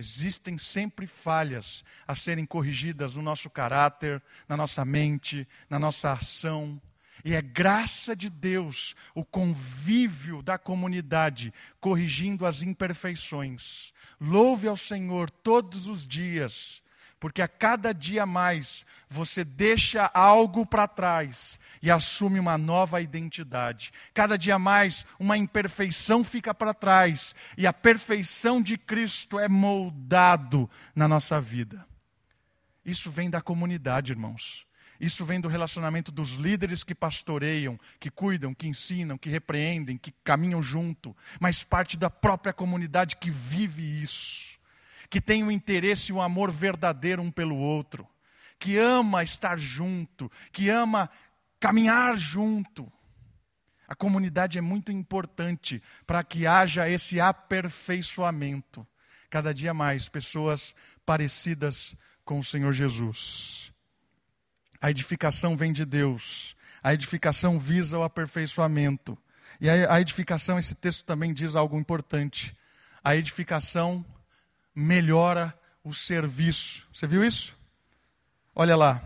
Existem 0.00 0.56
sempre 0.56 1.06
falhas 1.06 1.84
a 2.08 2.14
serem 2.14 2.46
corrigidas 2.46 3.14
no 3.14 3.20
nosso 3.20 3.50
caráter, 3.50 4.22
na 4.48 4.56
nossa 4.56 4.82
mente, 4.82 5.46
na 5.68 5.78
nossa 5.78 6.14
ação. 6.14 6.80
E 7.22 7.34
é 7.34 7.42
graça 7.42 8.16
de 8.16 8.30
Deus 8.30 8.96
o 9.14 9.22
convívio 9.22 10.42
da 10.42 10.56
comunidade 10.56 11.52
corrigindo 11.78 12.46
as 12.46 12.62
imperfeições. 12.62 13.92
Louve 14.18 14.66
ao 14.66 14.76
Senhor 14.76 15.28
todos 15.30 15.86
os 15.86 16.08
dias, 16.08 16.82
porque 17.20 17.42
a 17.42 17.46
cada 17.46 17.92
dia 17.92 18.24
mais 18.24 18.86
você 19.08 19.44
deixa 19.44 20.10
algo 20.14 20.64
para 20.64 20.88
trás 20.88 21.60
e 21.82 21.90
assume 21.90 22.40
uma 22.40 22.56
nova 22.56 23.00
identidade. 23.00 23.92
Cada 24.14 24.38
dia 24.38 24.58
mais, 24.58 25.06
uma 25.18 25.36
imperfeição 25.36 26.24
fica 26.24 26.54
para 26.54 26.72
trás 26.72 27.34
e 27.56 27.66
a 27.66 27.72
perfeição 27.72 28.62
de 28.62 28.78
Cristo 28.78 29.38
é 29.38 29.48
moldado 29.48 30.68
na 30.96 31.06
nossa 31.06 31.38
vida. 31.38 31.86
Isso 32.84 33.10
vem 33.10 33.28
da 33.28 33.42
comunidade, 33.42 34.10
irmãos. 34.10 34.66
Isso 34.98 35.24
vem 35.24 35.40
do 35.40 35.48
relacionamento 35.48 36.12
dos 36.12 36.32
líderes 36.32 36.84
que 36.84 36.94
pastoreiam, 36.94 37.80
que 37.98 38.10
cuidam, 38.10 38.54
que 38.54 38.66
ensinam, 38.66 39.16
que 39.16 39.30
repreendem, 39.30 39.96
que 39.96 40.12
caminham 40.22 40.62
junto, 40.62 41.16
mas 41.38 41.64
parte 41.64 41.96
da 41.96 42.10
própria 42.10 42.52
comunidade 42.52 43.16
que 43.16 43.30
vive 43.30 43.82
isso, 44.02 44.49
que 45.10 45.20
tem 45.20 45.42
o 45.42 45.50
interesse 45.50 46.12
e 46.12 46.14
o 46.14 46.22
amor 46.22 46.52
verdadeiro 46.52 47.20
um 47.20 47.32
pelo 47.32 47.56
outro, 47.56 48.08
que 48.58 48.78
ama 48.78 49.24
estar 49.24 49.58
junto, 49.58 50.30
que 50.52 50.70
ama 50.70 51.10
caminhar 51.58 52.16
junto. 52.16 52.90
A 53.88 53.94
comunidade 53.96 54.56
é 54.56 54.60
muito 54.60 54.92
importante 54.92 55.82
para 56.06 56.22
que 56.22 56.46
haja 56.46 56.88
esse 56.88 57.20
aperfeiçoamento. 57.20 58.86
Cada 59.28 59.52
dia 59.52 59.74
mais 59.74 60.08
pessoas 60.08 60.76
parecidas 61.04 61.96
com 62.24 62.38
o 62.38 62.44
Senhor 62.44 62.72
Jesus. 62.72 63.72
A 64.80 64.90
edificação 64.90 65.56
vem 65.56 65.72
de 65.72 65.84
Deus. 65.84 66.56
A 66.80 66.94
edificação 66.94 67.58
visa 67.58 67.98
o 67.98 68.04
aperfeiçoamento. 68.04 69.18
E 69.60 69.68
a 69.68 70.00
edificação, 70.00 70.58
esse 70.58 70.74
texto 70.74 71.04
também 71.04 71.34
diz 71.34 71.56
algo 71.56 71.78
importante. 71.78 72.56
A 73.02 73.16
edificação 73.16 74.04
melhora 74.74 75.58
o 75.82 75.92
serviço. 75.92 76.86
Você 76.92 77.06
viu 77.06 77.24
isso? 77.24 77.56
Olha 78.54 78.76
lá, 78.76 79.02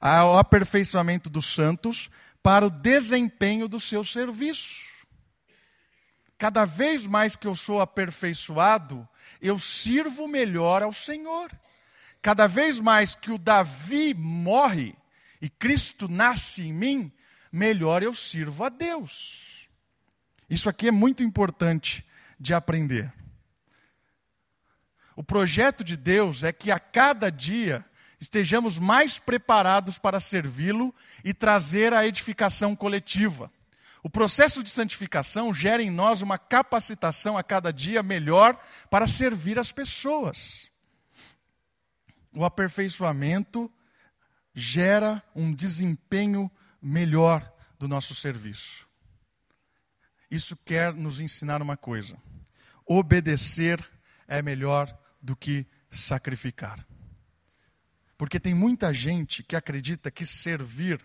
ao 0.00 0.38
aperfeiçoamento 0.38 1.28
dos 1.28 1.46
santos 1.46 2.10
para 2.42 2.66
o 2.66 2.70
desempenho 2.70 3.68
do 3.68 3.80
seu 3.80 4.04
serviço. 4.04 4.84
Cada 6.38 6.64
vez 6.64 7.06
mais 7.06 7.34
que 7.34 7.46
eu 7.46 7.54
sou 7.54 7.80
aperfeiçoado, 7.80 9.08
eu 9.40 9.58
sirvo 9.58 10.28
melhor 10.28 10.82
ao 10.82 10.92
Senhor. 10.92 11.50
Cada 12.20 12.46
vez 12.46 12.78
mais 12.78 13.14
que 13.14 13.32
o 13.32 13.38
Davi 13.38 14.12
morre 14.14 14.94
e 15.40 15.48
Cristo 15.48 16.08
nasce 16.08 16.62
em 16.62 16.72
mim, 16.72 17.12
melhor 17.50 18.02
eu 18.02 18.12
sirvo 18.14 18.64
a 18.64 18.68
Deus. 18.68 19.68
Isso 20.48 20.68
aqui 20.68 20.88
é 20.88 20.92
muito 20.92 21.22
importante 21.22 22.04
de 22.38 22.52
aprender. 22.52 23.12
O 25.16 25.24
projeto 25.24 25.82
de 25.82 25.96
Deus 25.96 26.44
é 26.44 26.52
que 26.52 26.70
a 26.70 26.78
cada 26.78 27.30
dia 27.30 27.82
estejamos 28.20 28.78
mais 28.78 29.18
preparados 29.18 29.98
para 29.98 30.20
servi-lo 30.20 30.94
e 31.24 31.32
trazer 31.32 31.94
a 31.94 32.06
edificação 32.06 32.76
coletiva. 32.76 33.50
O 34.02 34.10
processo 34.10 34.62
de 34.62 34.68
santificação 34.68 35.52
gera 35.54 35.82
em 35.82 35.90
nós 35.90 36.20
uma 36.20 36.38
capacitação 36.38 37.36
a 37.36 37.42
cada 37.42 37.72
dia 37.72 38.02
melhor 38.02 38.60
para 38.90 39.06
servir 39.06 39.58
as 39.58 39.72
pessoas. 39.72 40.70
O 42.32 42.44
aperfeiçoamento 42.44 43.72
gera 44.54 45.22
um 45.34 45.52
desempenho 45.52 46.50
melhor 46.80 47.50
do 47.78 47.88
nosso 47.88 48.14
serviço. 48.14 48.86
Isso 50.30 50.56
quer 50.56 50.92
nos 50.92 51.20
ensinar 51.20 51.62
uma 51.62 51.76
coisa: 51.76 52.16
obedecer 52.84 53.80
é 54.28 54.42
melhor 54.42 54.96
do 55.26 55.34
que 55.34 55.66
sacrificar. 55.90 56.86
Porque 58.16 58.38
tem 58.38 58.54
muita 58.54 58.94
gente 58.94 59.42
que 59.42 59.56
acredita 59.56 60.08
que 60.08 60.24
servir, 60.24 61.00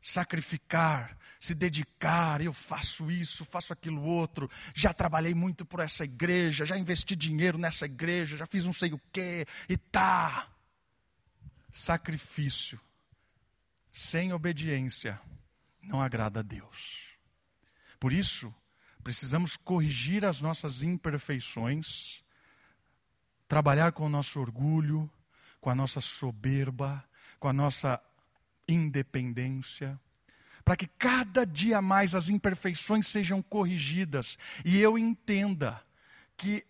sacrificar, 0.00 1.16
se 1.40 1.54
dedicar, 1.54 2.42
eu 2.42 2.52
faço 2.52 3.10
isso, 3.10 3.46
faço 3.46 3.72
aquilo 3.72 4.02
outro, 4.02 4.48
já 4.74 4.92
trabalhei 4.92 5.34
muito 5.34 5.64
por 5.64 5.80
essa 5.80 6.04
igreja, 6.04 6.66
já 6.66 6.76
investi 6.76 7.16
dinheiro 7.16 7.56
nessa 7.56 7.86
igreja, 7.86 8.36
já 8.36 8.46
fiz 8.46 8.64
não 8.64 8.74
sei 8.74 8.92
o 8.92 9.00
quê, 9.10 9.46
e 9.68 9.76
tá. 9.76 10.48
Sacrifício 11.72 12.78
sem 13.92 14.32
obediência 14.32 15.18
não 15.82 16.00
agrada 16.02 16.40
a 16.40 16.42
Deus. 16.42 17.06
Por 17.98 18.12
isso, 18.12 18.54
precisamos 19.02 19.56
corrigir 19.56 20.24
as 20.24 20.40
nossas 20.42 20.82
imperfeições, 20.82 22.22
trabalhar 23.48 23.92
com 23.92 24.06
o 24.06 24.08
nosso 24.08 24.40
orgulho, 24.40 25.10
com 25.60 25.70
a 25.70 25.74
nossa 25.74 26.00
soberba, 26.00 27.04
com 27.38 27.48
a 27.48 27.52
nossa 27.52 28.00
independência, 28.68 29.98
para 30.64 30.76
que 30.76 30.86
cada 30.86 31.46
dia 31.46 31.80
mais 31.80 32.14
as 32.14 32.28
imperfeições 32.28 33.06
sejam 33.06 33.40
corrigidas 33.40 34.36
e 34.64 34.80
eu 34.80 34.98
entenda 34.98 35.80
que 36.36 36.66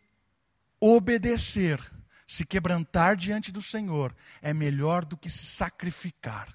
obedecer, 0.79 1.81
se 2.27 2.45
quebrantar 2.45 3.17
diante 3.17 3.51
do 3.51 3.63
Senhor, 3.63 4.15
é 4.43 4.53
melhor 4.53 5.05
do 5.05 5.17
que 5.17 5.31
se 5.31 5.47
sacrificar. 5.47 6.55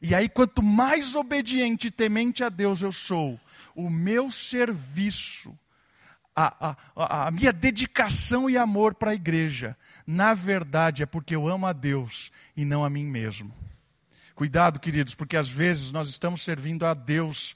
E 0.00 0.14
aí, 0.14 0.30
quanto 0.30 0.62
mais 0.62 1.14
obediente 1.14 1.88
e 1.88 1.90
temente 1.90 2.42
a 2.42 2.48
Deus 2.48 2.80
eu 2.80 2.90
sou, 2.90 3.38
o 3.74 3.90
meu 3.90 4.30
serviço 4.30 5.58
a, 6.34 6.76
a, 6.94 7.26
a 7.26 7.30
minha 7.30 7.52
dedicação 7.52 8.48
e 8.48 8.56
amor 8.56 8.94
para 8.94 9.10
a 9.10 9.14
igreja, 9.14 9.76
na 10.06 10.32
verdade, 10.34 11.02
é 11.02 11.06
porque 11.06 11.34
eu 11.34 11.48
amo 11.48 11.66
a 11.66 11.72
Deus 11.72 12.30
e 12.56 12.64
não 12.64 12.84
a 12.84 12.90
mim 12.90 13.04
mesmo. 13.04 13.54
Cuidado, 14.34 14.80
queridos, 14.80 15.14
porque 15.14 15.36
às 15.36 15.48
vezes 15.48 15.92
nós 15.92 16.08
estamos 16.08 16.42
servindo 16.42 16.86
a 16.86 16.94
Deus, 16.94 17.54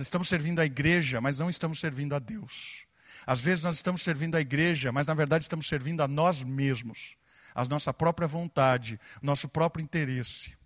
estamos 0.00 0.28
servindo 0.28 0.60
a 0.60 0.66
igreja, 0.66 1.20
mas 1.20 1.38
não 1.38 1.48
estamos 1.48 1.78
servindo 1.78 2.14
a 2.14 2.18
Deus. 2.18 2.84
Às 3.24 3.40
vezes 3.40 3.62
nós 3.62 3.76
estamos 3.76 4.02
servindo 4.02 4.36
a 4.36 4.40
igreja, 4.40 4.90
mas 4.90 5.06
na 5.06 5.14
verdade 5.14 5.44
estamos 5.44 5.68
servindo 5.68 6.02
a 6.02 6.08
nós 6.08 6.42
mesmos, 6.42 7.16
a 7.54 7.64
nossa 7.66 7.94
própria 7.94 8.26
vontade, 8.26 8.98
nosso 9.22 9.48
próprio 9.48 9.82
interesse. 9.82 10.56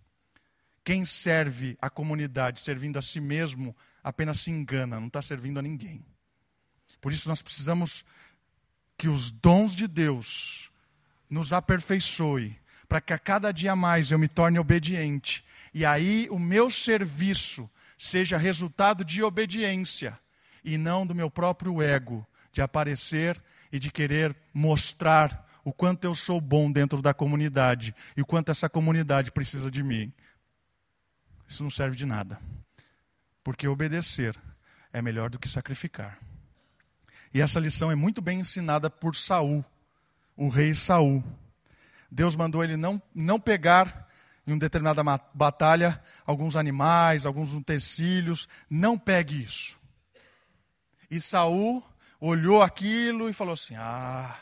Quem 0.83 1.05
serve 1.05 1.77
a 1.81 1.91
comunidade 1.91 2.61
servindo 2.61 2.99
a 2.99 3.03
si 3.03 3.21
mesmo 3.21 3.77
apenas 4.03 4.41
se 4.41 4.51
engana, 4.51 4.99
não 4.99 5.09
está 5.09 5.21
servindo 5.21 5.59
a 5.59 5.63
ninguém. 5.63 6.05
Por 7.01 7.13
isso 7.13 7.29
nós 7.29 7.43
precisamos 7.43 8.05
que 8.97 9.09
os 9.09 9.31
dons 9.31 9.75
de 9.75 9.87
Deus 9.87 10.71
nos 11.29 11.53
aperfeiçoe, 11.53 12.59
para 12.89 13.01
que 13.01 13.13
a 13.13 13.19
cada 13.19 13.53
dia 13.53 13.75
mais 13.75 14.11
eu 14.11 14.19
me 14.19 14.29
torne 14.29 14.59
obediente, 14.59 15.45
e 15.73 15.87
aí 15.87 16.29
o 16.31 16.39
meu 16.39 16.69
serviço 16.69 17.71
seja 17.97 18.37
resultado 18.37 19.05
de 19.05 19.23
obediência, 19.23 20.19
e 20.65 20.77
não 20.77 21.07
do 21.07 21.15
meu 21.15 21.31
próprio 21.31 21.81
ego, 21.81 22.27
de 22.53 22.61
aparecer 22.61 23.41
e 23.73 23.79
de 23.79 23.91
querer 23.91 24.37
mostrar 24.53 25.49
o 25.65 25.73
quanto 25.73 26.05
eu 26.05 26.15
sou 26.15 26.41
bom 26.41 26.71
dentro 26.71 27.01
da 27.01 27.15
comunidade 27.15 27.95
e 28.17 28.23
o 28.23 28.27
quanto 28.27 28.51
essa 28.51 28.69
comunidade 28.69 29.31
precisa 29.31 29.71
de 29.71 29.83
mim. 29.83 30.13
Isso 31.47 31.63
não 31.63 31.71
serve 31.71 31.97
de 31.97 32.07
nada. 32.07 32.41
Porque 33.43 33.69
obedecer 33.69 34.37
é 34.93 35.01
melhor 35.01 35.31
do 35.31 35.39
que 35.39 35.49
sacrificar. 35.49 36.19
E 37.33 37.41
essa 37.41 37.61
lição 37.61 37.91
é 37.91 37.95
muito 37.95 38.21
bem 38.21 38.41
ensinada 38.41 38.91
por 38.91 39.15
Saul, 39.15 39.65
o 40.37 40.49
rei 40.49 40.75
Saul. 40.75 41.23
Deus 42.11 42.35
mandou 42.35 42.65
ele 42.65 42.77
não, 42.77 43.01
não 43.15 43.39
pegar 43.39 44.09
em 44.47 44.53
uma 44.53 44.59
determinada 44.59 45.03
batalha 45.33 46.01
alguns 46.27 46.57
animais, 46.57 47.25
alguns 47.25 47.55
utensílios, 47.55 48.49
não 48.69 48.99
pegue 48.99 49.45
isso. 49.45 49.79
E 51.09 51.21
Saul 51.21 51.85
olhou 52.21 52.63
aquilo 52.63 53.29
e 53.29 53.33
falou 53.33 53.55
assim: 53.55 53.77
"Ah, 53.77 54.37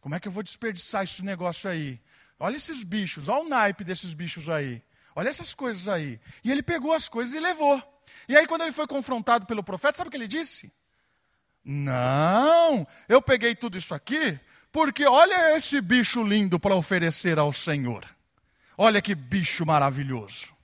como 0.00 0.14
é 0.14 0.20
que 0.20 0.28
eu 0.28 0.32
vou 0.32 0.42
desperdiçar 0.42 1.04
esse 1.04 1.24
negócio 1.24 1.68
aí? 1.70 1.98
Olha 2.38 2.56
esses 2.56 2.82
bichos, 2.82 3.28
olha 3.28 3.44
o 3.44 3.48
naipe 3.48 3.84
desses 3.84 4.12
bichos 4.12 4.50
aí. 4.50 4.82
Olha 5.14 5.30
essas 5.30 5.54
coisas 5.54 5.88
aí". 5.88 6.20
E 6.44 6.52
ele 6.52 6.62
pegou 6.62 6.92
as 6.92 7.08
coisas 7.08 7.34
e 7.34 7.40
levou. 7.40 7.82
E 8.28 8.36
aí 8.36 8.46
quando 8.46 8.62
ele 8.62 8.72
foi 8.72 8.86
confrontado 8.86 9.46
pelo 9.46 9.64
profeta, 9.64 9.96
sabe 9.96 10.08
o 10.08 10.10
que 10.10 10.16
ele 10.16 10.28
disse? 10.28 10.70
Não, 11.68 12.86
eu 13.08 13.20
peguei 13.20 13.56
tudo 13.56 13.76
isso 13.76 13.92
aqui 13.92 14.38
porque 14.70 15.04
olha 15.04 15.56
esse 15.56 15.80
bicho 15.80 16.22
lindo 16.22 16.60
para 16.60 16.76
oferecer 16.76 17.40
ao 17.40 17.52
Senhor. 17.52 18.08
Olha 18.78 19.02
que 19.02 19.16
bicho 19.16 19.66
maravilhoso. 19.66 20.54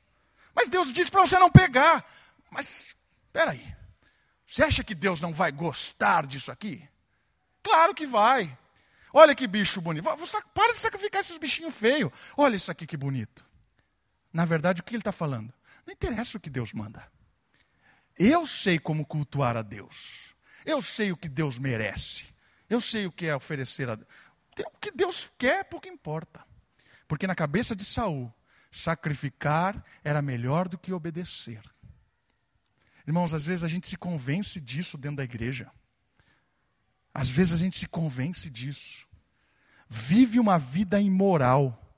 Mas 0.55 0.69
Deus 0.69 0.93
disse 0.93 1.11
para 1.11 1.23
você 1.23 1.39
não 1.39 1.51
pegar. 1.51 2.05
Mas, 2.51 2.95
espera 3.25 3.51
aí. 3.51 3.75
Você 4.47 4.63
acha 4.63 4.85
que 4.85 4.95
Deus 4.95 5.21
não 5.21 5.33
vai 5.33 5.51
gostar 5.51 6.27
disso 6.27 6.53
aqui? 6.53 6.87
Claro 7.63 7.95
que 7.95 8.07
vai. 8.07 8.57
Olha 9.13 9.35
que 9.35 9.47
bicho 9.47 9.81
bonito. 9.81 10.05
Para 10.55 10.73
de 10.73 10.79
sacrificar 10.79 11.23
esses 11.23 11.39
bichinhos 11.39 11.75
feios. 11.75 12.13
Olha 12.37 12.55
isso 12.55 12.71
aqui 12.71 12.87
que 12.87 12.97
bonito. 12.97 13.45
Na 14.33 14.45
verdade, 14.45 14.83
o 14.83 14.85
que 14.85 14.95
ele 14.95 15.01
está 15.01 15.11
falando? 15.11 15.53
Não 15.85 15.93
interessa 15.93 16.37
o 16.37 16.41
que 16.41 16.51
Deus 16.51 16.73
manda. 16.73 17.11
Eu 18.19 18.47
sei 18.47 18.79
como 18.79 19.07
cultuar 19.07 19.57
a 19.57 19.63
Deus. 19.63 20.32
Eu 20.65 20.81
sei 20.81 21.13
o 21.13 21.17
que 21.17 21.29
Deus 21.29 21.59
merece. 21.59 22.27
Eu 22.69 22.81
sei 22.81 23.07
o 23.07 23.13
que 23.13 23.27
é 23.27 23.37
oferecer 23.37 23.89
a 23.89 23.95
Deus. 23.97 24.09
O 24.67 24.79
que 24.79 24.91
Deus 24.91 25.31
quer, 25.37 25.65
pouco 25.65 25.89
importa. 25.89 26.45
Porque 27.07 27.27
na 27.27 27.35
cabeça 27.35 27.75
de 27.75 27.85
Saul, 27.85 28.33
sacrificar 28.71 29.85
era 30.03 30.23
melhor 30.23 30.69
do 30.69 30.79
que 30.79 30.93
obedecer. 30.93 31.63
Irmãos, 33.07 33.35
às 33.35 33.45
vezes 33.45 33.65
a 33.65 33.69
gente 33.69 33.87
se 33.87 33.97
convence 33.97 34.61
disso 34.61 34.97
dentro 34.97 35.19
da 35.19 35.25
igreja. 35.25 35.71
Às 37.13 37.29
vezes 37.29 37.53
a 37.53 37.57
gente 37.57 37.79
se 37.79 37.87
convence 37.87 38.49
disso. 38.49 39.07
Vive 39.89 40.41
uma 40.41 40.59
vida 40.59 40.99
imoral, 41.01 41.95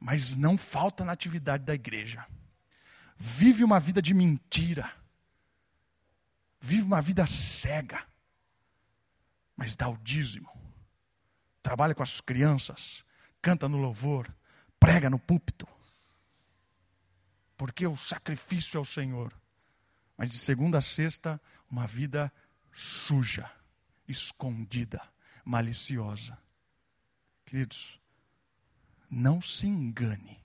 mas 0.00 0.34
não 0.34 0.58
falta 0.58 1.04
na 1.04 1.12
atividade 1.12 1.64
da 1.64 1.74
igreja. 1.74 2.26
Vive 3.16 3.62
uma 3.62 3.78
vida 3.78 4.02
de 4.02 4.14
mentira 4.14 4.97
vive 6.60 6.82
uma 6.82 7.00
vida 7.00 7.26
cega, 7.26 8.04
mas 9.56 9.76
dá 9.76 9.88
o 9.88 9.96
dízimo, 9.98 10.50
trabalha 11.62 11.94
com 11.94 12.02
as 12.02 12.20
crianças, 12.20 13.04
canta 13.40 13.68
no 13.68 13.78
louvor, 13.78 14.32
prega 14.78 15.10
no 15.10 15.18
púlpito, 15.18 15.66
porque 17.56 17.86
o 17.86 17.96
sacrifício 17.96 18.78
é 18.78 18.80
o 18.80 18.84
Senhor. 18.84 19.34
Mas 20.16 20.30
de 20.30 20.38
segunda 20.38 20.78
a 20.78 20.82
sexta, 20.82 21.40
uma 21.70 21.86
vida 21.86 22.32
suja, 22.72 23.50
escondida, 24.06 25.00
maliciosa. 25.44 26.38
Queridos, 27.44 28.00
não 29.08 29.40
se 29.40 29.66
engane, 29.66 30.44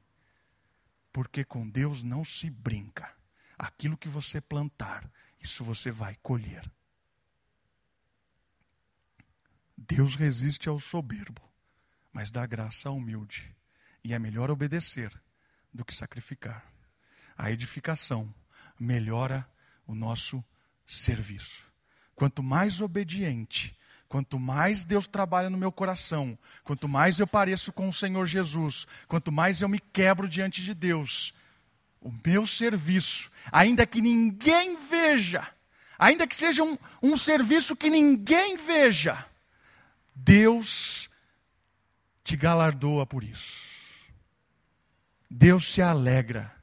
porque 1.11 1.43
com 1.43 1.67
Deus 1.67 2.03
não 2.03 2.23
se 2.23 2.49
brinca. 2.49 3.15
Aquilo 3.57 3.97
que 3.97 4.07
você 4.07 4.39
plantar, 4.39 5.09
isso 5.43 5.63
você 5.63 5.91
vai 5.91 6.15
colher. 6.23 6.63
Deus 9.77 10.15
resiste 10.15 10.69
ao 10.69 10.79
soberbo, 10.79 11.41
mas 12.11 12.31
dá 12.31 12.45
graça 12.45 12.87
ao 12.87 12.95
humilde. 12.95 13.53
E 14.03 14.13
é 14.13 14.19
melhor 14.19 14.49
obedecer 14.49 15.11
do 15.73 15.83
que 15.83 15.93
sacrificar. 15.93 16.65
A 17.37 17.51
edificação 17.51 18.33
melhora 18.79 19.47
o 19.85 19.93
nosso 19.93 20.43
serviço. 20.87 21.63
Quanto 22.15 22.41
mais 22.41 22.79
obediente, 22.79 23.77
quanto 24.07 24.39
mais 24.39 24.85
Deus 24.85 25.07
trabalha 25.07 25.49
no 25.49 25.57
meu 25.57 25.71
coração, 25.71 26.37
quanto 26.63 26.87
mais 26.87 27.19
eu 27.19 27.27
pareço 27.27 27.73
com 27.73 27.89
o 27.89 27.93
Senhor 27.93 28.25
Jesus, 28.25 28.85
quanto 29.07 29.31
mais 29.31 29.61
eu 29.61 29.67
me 29.67 29.79
quebro 29.79 30.29
diante 30.29 30.61
de 30.61 30.73
Deus, 30.73 31.33
o 32.03 32.13
meu 32.25 32.45
serviço, 32.45 33.31
ainda 33.51 33.85
que 33.85 34.01
ninguém 34.01 34.77
veja, 34.77 35.49
ainda 35.97 36.27
que 36.27 36.35
seja 36.35 36.61
um, 36.61 36.77
um 37.01 37.15
serviço 37.15 37.75
que 37.75 37.89
ninguém 37.89 38.57
veja, 38.57 39.25
Deus 40.13 41.09
te 42.23 42.35
galardoa 42.35 43.05
por 43.05 43.23
isso. 43.23 43.71
Deus 45.29 45.71
se 45.71 45.81
alegra 45.81 46.53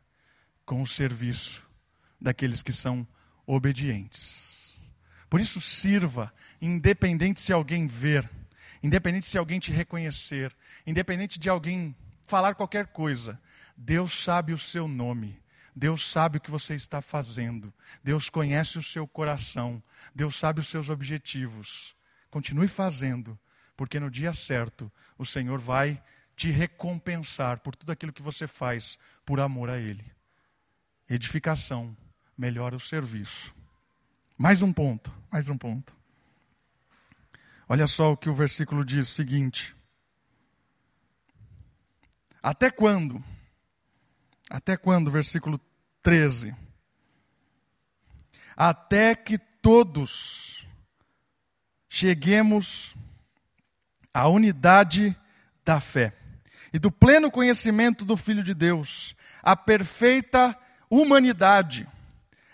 com 0.64 0.83
o 0.83 0.87
serviço 0.87 1.66
daqueles 2.20 2.62
que 2.62 2.72
são 2.72 3.07
obedientes. 3.46 4.79
Por 5.29 5.40
isso, 5.40 5.61
sirva, 5.61 6.33
independente 6.61 7.40
se 7.40 7.53
alguém 7.53 7.87
ver, 7.87 8.29
independente 8.83 9.26
se 9.26 9.38
alguém 9.38 9.59
te 9.59 9.72
reconhecer, 9.72 10.55
independente 10.87 11.38
de 11.38 11.48
alguém 11.48 11.96
falar 12.22 12.55
qualquer 12.55 12.88
coisa. 12.88 13.40
Deus 13.83 14.12
sabe 14.12 14.53
o 14.53 14.59
seu 14.59 14.87
nome. 14.87 15.43
Deus 15.75 16.07
sabe 16.07 16.37
o 16.37 16.40
que 16.40 16.51
você 16.51 16.75
está 16.75 17.01
fazendo. 17.01 17.73
Deus 18.05 18.29
conhece 18.29 18.77
o 18.77 18.83
seu 18.83 19.07
coração. 19.09 19.83
Deus 20.14 20.37
sabe 20.37 20.61
os 20.61 20.69
seus 20.69 20.90
objetivos. 20.90 21.97
Continue 22.31 22.69
fazendo, 22.69 23.38
porque 23.75 23.99
no 23.99 24.11
dia 24.11 24.35
certo 24.35 24.93
o 25.16 25.25
Senhor 25.25 25.59
vai 25.59 26.03
te 26.37 26.51
recompensar 26.51 27.61
por 27.61 27.75
tudo 27.75 27.90
aquilo 27.90 28.12
que 28.12 28.21
você 28.21 28.47
faz 28.47 28.99
por 29.25 29.40
amor 29.40 29.71
a 29.71 29.79
Ele. 29.79 30.05
Edificação 31.09 31.97
melhora 32.37 32.77
o 32.77 32.81
serviço. 32.81 33.55
Mais 34.37 34.61
um 34.61 34.75
ponto, 34.75 35.11
mais 35.31 35.49
um 35.49 35.57
ponto. 35.57 35.97
Olha 37.66 37.87
só 37.87 38.12
o 38.12 38.16
que 38.16 38.29
o 38.29 38.35
versículo 38.35 38.85
diz 38.85 39.09
seguinte. 39.09 39.75
Até 42.43 42.71
quando? 42.71 43.25
Até 44.50 44.76
quando? 44.76 45.12
Versículo 45.12 45.60
13. 46.02 46.52
Até 48.56 49.14
que 49.14 49.38
todos 49.38 50.66
cheguemos 51.88 52.96
à 54.12 54.28
unidade 54.28 55.16
da 55.64 55.78
fé 55.78 56.12
e 56.72 56.78
do 56.80 56.90
pleno 56.90 57.30
conhecimento 57.30 58.04
do 58.04 58.16
Filho 58.16 58.42
de 58.42 58.52
Deus, 58.52 59.14
à 59.40 59.56
perfeita 59.56 60.56
humanidade, 60.90 61.88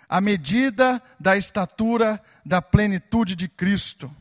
à 0.06 0.20
medida 0.20 1.02
da 1.18 1.37
estatura 1.37 2.22
da 2.44 2.61
plenitude 2.61 3.35
de 3.35 3.48
Cristo. 3.48 4.14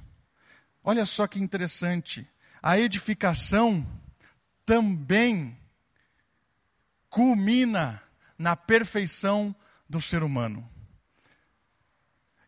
Olha 0.81 1.05
só 1.05 1.27
que 1.27 1.39
interessante. 1.39 2.27
A 2.63 2.79
edificação 2.79 3.85
também 4.65 5.57
culmina 7.15 8.03
na 8.37 8.57
perfeição 8.57 9.55
do 9.87 10.01
ser 10.01 10.21
humano. 10.21 10.69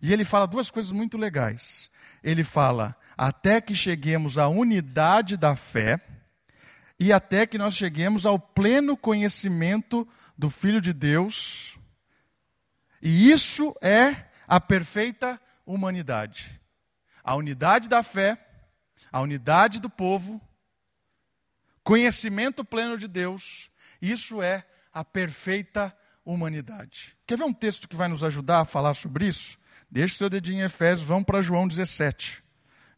E 0.02 0.12
ele 0.12 0.26
fala 0.26 0.46
duas 0.46 0.70
coisas 0.70 0.92
muito 0.92 1.18
legais. 1.18 1.90
Ele 2.22 2.44
fala, 2.44 2.94
até 3.18 3.62
que 3.62 3.74
cheguemos 3.74 4.38
à 4.38 4.50
unidade 4.50 5.38
da 5.38 5.56
fé 5.56 6.06
e 7.00 7.14
até 7.14 7.48
que 7.48 7.58
nós 7.58 7.78
cheguemos 7.78 8.26
ao 8.26 8.38
pleno 8.38 8.98
conhecimento 8.98 10.06
do 10.38 10.50
Filho 10.50 10.82
de 10.82 10.92
Deus. 10.92 11.78
E 13.02 13.32
isso 13.32 13.74
é 13.82 14.26
a 14.46 14.60
perfeita 14.60 15.40
humanidade. 15.66 16.60
A 17.24 17.36
unidade 17.36 17.88
da 17.88 18.04
fé, 18.04 18.38
a 19.14 19.22
unidade 19.22 19.80
do 19.80 19.90
povo, 19.90 20.42
conhecimento 21.86 22.66
pleno 22.66 22.98
de 22.98 23.08
Deus, 23.08 23.72
isso 24.02 24.42
é 24.42 24.66
a 24.94 25.04
perfeita 25.04 25.96
humanidade. 26.26 27.16
Quer 27.26 27.38
ver 27.38 27.46
um 27.46 27.54
texto 27.54 27.88
que 27.88 27.96
vai 27.96 28.08
nos 28.08 28.24
ajudar 28.24 28.62
a 28.62 28.66
falar 28.66 28.94
sobre 28.94 29.28
isso? 29.28 29.58
Deixe 29.90 30.16
seu 30.16 30.30
dedinho 30.30 30.62
em 30.62 30.66
Efésios, 30.66 31.08
vamos 31.08 31.26
para 31.26 31.42
João 31.42 31.68
17. 31.68 32.44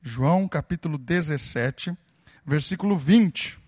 João 0.01 0.47
capítulo 0.47 0.97
17, 0.97 1.95
versículo 2.45 2.95
20. 2.95 3.59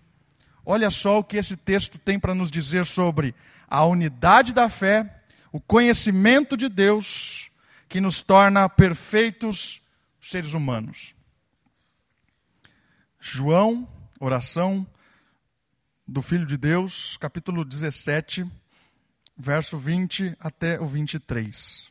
Olha 0.66 0.90
só 0.90 1.20
o 1.20 1.24
que 1.24 1.38
esse 1.38 1.58
texto 1.58 1.98
tem 2.00 2.20
para 2.20 2.34
nos 2.34 2.50
dizer 2.50 2.86
sobre 2.86 3.36
a 3.68 3.86
unidade 3.86 4.54
da 4.54 4.70
fé, 4.70 5.22
o 5.52 5.60
conhecimento 5.60 6.56
de 6.56 6.70
Deus, 6.70 7.52
que 7.88 8.02
nos 8.02 8.22
torna 8.22 8.70
perfeitos 8.70 9.82
seres 10.22 10.54
humanos. 10.54 11.14
João, 13.20 13.88
oração 14.20 14.88
do 16.12 16.22
Filho 16.22 16.46
de 16.46 16.58
Deus, 16.58 17.16
capítulo 17.22 17.64
17, 17.64 18.46
verso 19.38 19.78
20 19.78 20.36
até 20.42 20.78
o 20.78 20.86
23. 20.86 21.90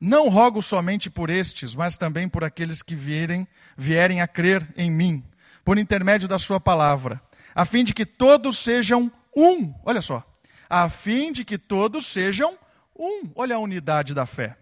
Não 0.00 0.28
rogo 0.28 0.62
somente 0.62 1.10
por 1.10 1.28
estes, 1.28 1.74
mas 1.74 1.96
também 1.96 2.28
por 2.28 2.44
aqueles 2.44 2.80
que 2.80 2.94
vierem, 2.94 3.44
vierem 3.76 4.20
a 4.20 4.28
crer 4.28 4.72
em 4.76 4.88
mim, 4.88 5.24
por 5.64 5.78
intermédio 5.78 6.28
da 6.28 6.38
sua 6.38 6.60
palavra, 6.60 7.20
a 7.56 7.64
fim 7.64 7.82
de 7.82 7.92
que 7.92 8.06
todos 8.06 8.56
sejam 8.56 9.10
um. 9.36 9.74
Olha 9.84 10.00
só. 10.00 10.24
A 10.70 10.88
fim 10.88 11.32
de 11.32 11.44
que 11.44 11.58
todos 11.58 12.06
sejam 12.06 12.56
um. 12.96 13.32
Olha 13.34 13.56
a 13.56 13.58
unidade 13.58 14.14
da 14.14 14.26
fé. 14.26 14.56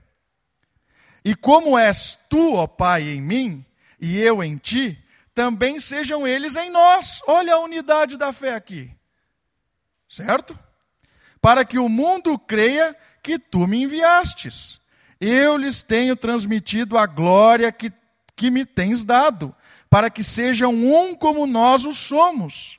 E 1.22 1.34
como 1.34 1.78
és 1.78 2.18
tu, 2.30 2.54
ó 2.54 2.66
Pai, 2.66 3.02
em 3.10 3.20
mim, 3.20 3.66
e 4.00 4.16
eu 4.16 4.42
em 4.42 4.56
ti, 4.56 4.98
também 5.36 5.78
sejam 5.78 6.26
eles 6.26 6.56
em 6.56 6.70
nós. 6.70 7.20
Olha 7.26 7.54
a 7.54 7.60
unidade 7.60 8.16
da 8.16 8.32
fé 8.32 8.54
aqui. 8.54 8.90
Certo? 10.08 10.58
Para 11.42 11.62
que 11.62 11.78
o 11.78 11.90
mundo 11.90 12.38
creia 12.38 12.96
que 13.22 13.38
tu 13.38 13.66
me 13.66 13.82
enviastes. 13.82 14.80
Eu 15.20 15.58
lhes 15.58 15.82
tenho 15.82 16.16
transmitido 16.16 16.96
a 16.96 17.04
glória 17.04 17.70
que, 17.70 17.92
que 18.34 18.50
me 18.50 18.64
tens 18.64 19.04
dado, 19.04 19.54
para 19.90 20.08
que 20.08 20.22
sejam 20.22 20.72
um 20.72 21.14
como 21.14 21.46
nós 21.46 21.84
o 21.84 21.92
somos. 21.92 22.78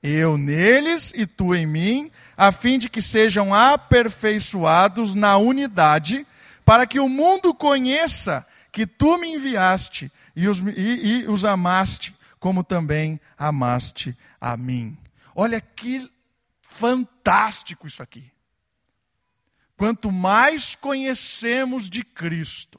Eu 0.00 0.38
neles 0.38 1.12
e 1.12 1.26
tu 1.26 1.56
em 1.56 1.66
mim, 1.66 2.12
a 2.36 2.52
fim 2.52 2.78
de 2.78 2.88
que 2.88 3.02
sejam 3.02 3.52
aperfeiçoados 3.52 5.16
na 5.16 5.36
unidade, 5.38 6.24
para 6.64 6.86
que 6.86 7.00
o 7.00 7.08
mundo 7.08 7.52
conheça 7.52 8.46
que 8.70 8.86
tu 8.86 9.18
me 9.18 9.32
enviaste 9.34 10.12
e 10.36 10.46
os, 10.46 10.58
e, 10.60 11.22
e 11.22 11.26
os 11.26 11.44
amaste, 11.46 12.14
como 12.38 12.62
também 12.62 13.18
amaste 13.38 14.16
a 14.38 14.54
mim. 14.56 14.96
Olha 15.34 15.60
que 15.60 16.08
fantástico 16.60 17.86
isso 17.86 18.02
aqui. 18.02 18.30
Quanto 19.76 20.12
mais 20.12 20.76
conhecemos 20.76 21.88
de 21.88 22.04
Cristo, 22.04 22.78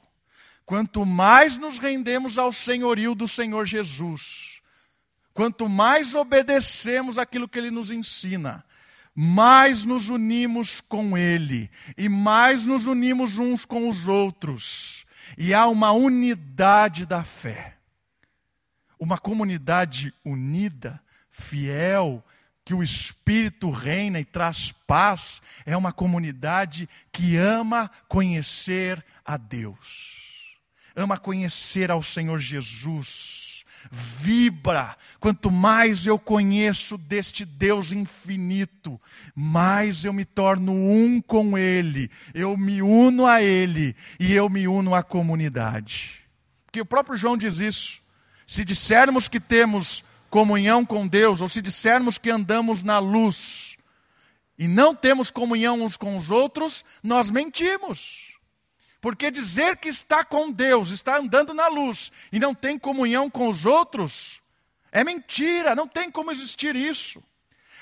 quanto 0.64 1.04
mais 1.04 1.58
nos 1.58 1.78
rendemos 1.78 2.38
ao 2.38 2.52
senhorio 2.52 3.14
do 3.14 3.26
Senhor 3.26 3.66
Jesus, 3.66 4.60
quanto 5.34 5.68
mais 5.68 6.14
obedecemos 6.14 7.18
aquilo 7.18 7.48
que 7.48 7.58
Ele 7.58 7.70
nos 7.70 7.90
ensina, 7.90 8.64
mais 9.14 9.84
nos 9.84 10.10
unimos 10.10 10.80
com 10.80 11.16
Ele 11.18 11.70
e 11.96 12.08
mais 12.08 12.64
nos 12.64 12.86
unimos 12.86 13.38
uns 13.38 13.64
com 13.64 13.88
os 13.88 14.06
outros, 14.06 15.04
e 15.40 15.54
há 15.54 15.68
uma 15.68 15.92
unidade 15.92 17.06
da 17.06 17.22
fé, 17.22 17.76
uma 18.98 19.16
comunidade 19.16 20.12
unida, 20.24 21.00
fiel, 21.30 22.24
que 22.64 22.74
o 22.74 22.82
Espírito 22.82 23.70
reina 23.70 24.18
e 24.18 24.24
traz 24.24 24.72
paz, 24.84 25.40
é 25.64 25.76
uma 25.76 25.92
comunidade 25.92 26.88
que 27.12 27.36
ama 27.36 27.88
conhecer 28.08 29.02
a 29.24 29.36
Deus, 29.36 30.58
ama 30.96 31.16
conhecer 31.16 31.88
ao 31.88 32.02
Senhor 32.02 32.40
Jesus, 32.40 33.47
vibra. 33.90 34.96
Quanto 35.20 35.50
mais 35.50 36.06
eu 36.06 36.18
conheço 36.18 36.96
deste 36.96 37.44
Deus 37.44 37.92
infinito, 37.92 39.00
mais 39.34 40.04
eu 40.04 40.12
me 40.12 40.24
torno 40.24 40.72
um 40.72 41.20
com 41.20 41.56
Ele, 41.56 42.10
eu 42.34 42.56
me 42.56 42.82
uno 42.82 43.26
a 43.26 43.42
Ele 43.42 43.94
e 44.18 44.34
eu 44.34 44.48
me 44.48 44.68
uno 44.68 44.94
à 44.94 45.02
comunidade. 45.02 46.20
Porque 46.66 46.80
o 46.80 46.86
próprio 46.86 47.16
João 47.16 47.36
diz 47.36 47.60
isso. 47.60 48.02
Se 48.46 48.64
dissermos 48.64 49.28
que 49.28 49.40
temos 49.40 50.04
comunhão 50.30 50.84
com 50.84 51.06
Deus, 51.06 51.40
ou 51.40 51.48
se 51.48 51.62
dissermos 51.62 52.18
que 52.18 52.30
andamos 52.30 52.82
na 52.82 52.98
luz 52.98 53.76
e 54.58 54.66
não 54.66 54.94
temos 54.94 55.30
comunhão 55.30 55.82
uns 55.82 55.96
com 55.96 56.16
os 56.16 56.30
outros, 56.30 56.84
nós 57.02 57.30
mentimos. 57.30 58.27
Porque 59.00 59.30
dizer 59.30 59.76
que 59.76 59.88
está 59.88 60.24
com 60.24 60.50
Deus, 60.50 60.90
está 60.90 61.18
andando 61.18 61.54
na 61.54 61.68
luz 61.68 62.10
e 62.32 62.38
não 62.38 62.54
tem 62.54 62.78
comunhão 62.78 63.30
com 63.30 63.48
os 63.48 63.64
outros, 63.64 64.40
é 64.90 65.04
mentira, 65.04 65.74
não 65.74 65.86
tem 65.86 66.10
como 66.10 66.30
existir 66.30 66.74
isso. 66.74 67.22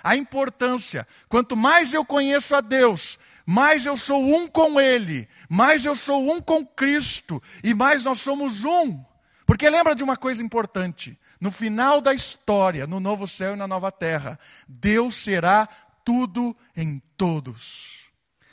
A 0.02 0.14
importância, 0.14 1.07
quanto 1.29 1.57
mais 1.57 1.94
eu 1.94 2.05
conheço 2.05 2.55
a 2.55 2.61
Deus, 2.61 3.18
mais 3.46 3.87
eu 3.87 3.96
sou 3.96 4.22
um 4.22 4.46
com 4.46 4.79
Ele, 4.79 5.29
mais 5.48 5.87
eu 5.87 5.94
sou 5.94 6.31
um 6.31 6.40
com 6.40 6.64
Cristo 6.66 7.42
e 7.64 7.72
mais 7.72 8.05
nós 8.05 8.20
somos 8.20 8.64
um. 8.64 9.02
Porque 9.46 9.70
lembra 9.70 9.94
de 9.94 10.05
uma 10.05 10.16
coisa 10.16 10.42
importante: 10.42 11.18
no 11.40 11.50
final 11.50 12.00
da 12.00 12.12
história, 12.12 12.87
no 12.87 13.00
novo 13.00 13.26
céu 13.26 13.55
e 13.55 13.57
na 13.57 13.66
nova 13.66 13.90
terra, 13.90 14.38
Deus 14.68 15.14
será 15.14 15.66
tudo 16.05 16.55
em 16.76 17.00
todos. 17.16 18.11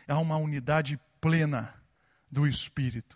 Há 0.08 0.18
uma 0.18 0.38
unidade 0.38 1.00
plena 1.20 1.83
do 2.34 2.48
Espírito. 2.48 3.16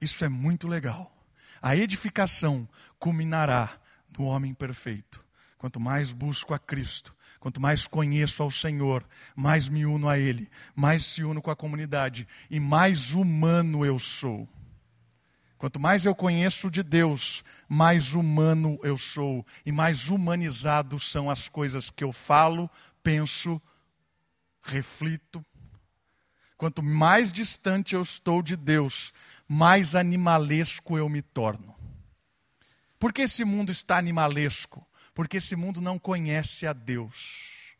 Isso 0.00 0.24
é 0.24 0.28
muito 0.28 0.66
legal. 0.66 1.12
A 1.60 1.76
edificação 1.76 2.66
culminará 2.98 3.78
no 4.18 4.24
homem 4.24 4.54
perfeito. 4.54 5.22
Quanto 5.58 5.78
mais 5.78 6.10
busco 6.10 6.54
a 6.54 6.58
Cristo, 6.58 7.14
quanto 7.38 7.60
mais 7.60 7.86
conheço 7.86 8.42
ao 8.42 8.50
Senhor, 8.50 9.06
mais 9.36 9.68
me 9.68 9.86
uno 9.86 10.08
a 10.08 10.18
Ele, 10.18 10.50
mais 10.74 11.06
se 11.06 11.22
uno 11.22 11.40
com 11.40 11.50
a 11.50 11.56
comunidade 11.56 12.26
e 12.50 12.58
mais 12.58 13.12
humano 13.12 13.84
eu 13.86 13.98
sou. 13.98 14.48
Quanto 15.58 15.78
mais 15.78 16.04
eu 16.04 16.14
conheço 16.16 16.68
de 16.68 16.82
Deus, 16.82 17.44
mais 17.68 18.14
humano 18.14 18.80
eu 18.82 18.96
sou 18.96 19.46
e 19.64 19.70
mais 19.70 20.08
humanizado 20.08 20.98
são 20.98 21.30
as 21.30 21.48
coisas 21.48 21.90
que 21.90 22.02
eu 22.02 22.12
falo, 22.12 22.68
penso, 23.04 23.62
reflito. 24.62 25.44
Quanto 26.62 26.80
mais 26.80 27.32
distante 27.32 27.96
eu 27.96 28.02
estou 28.02 28.40
de 28.40 28.54
Deus, 28.54 29.12
mais 29.48 29.96
animalesco 29.96 30.96
eu 30.96 31.08
me 31.08 31.20
torno. 31.20 31.74
Por 33.00 33.12
que 33.12 33.22
esse 33.22 33.44
mundo 33.44 33.72
está 33.72 33.98
animalesco? 33.98 34.86
Porque 35.12 35.38
esse 35.38 35.56
mundo 35.56 35.80
não 35.80 35.98
conhece 35.98 36.64
a 36.64 36.72
Deus. 36.72 37.74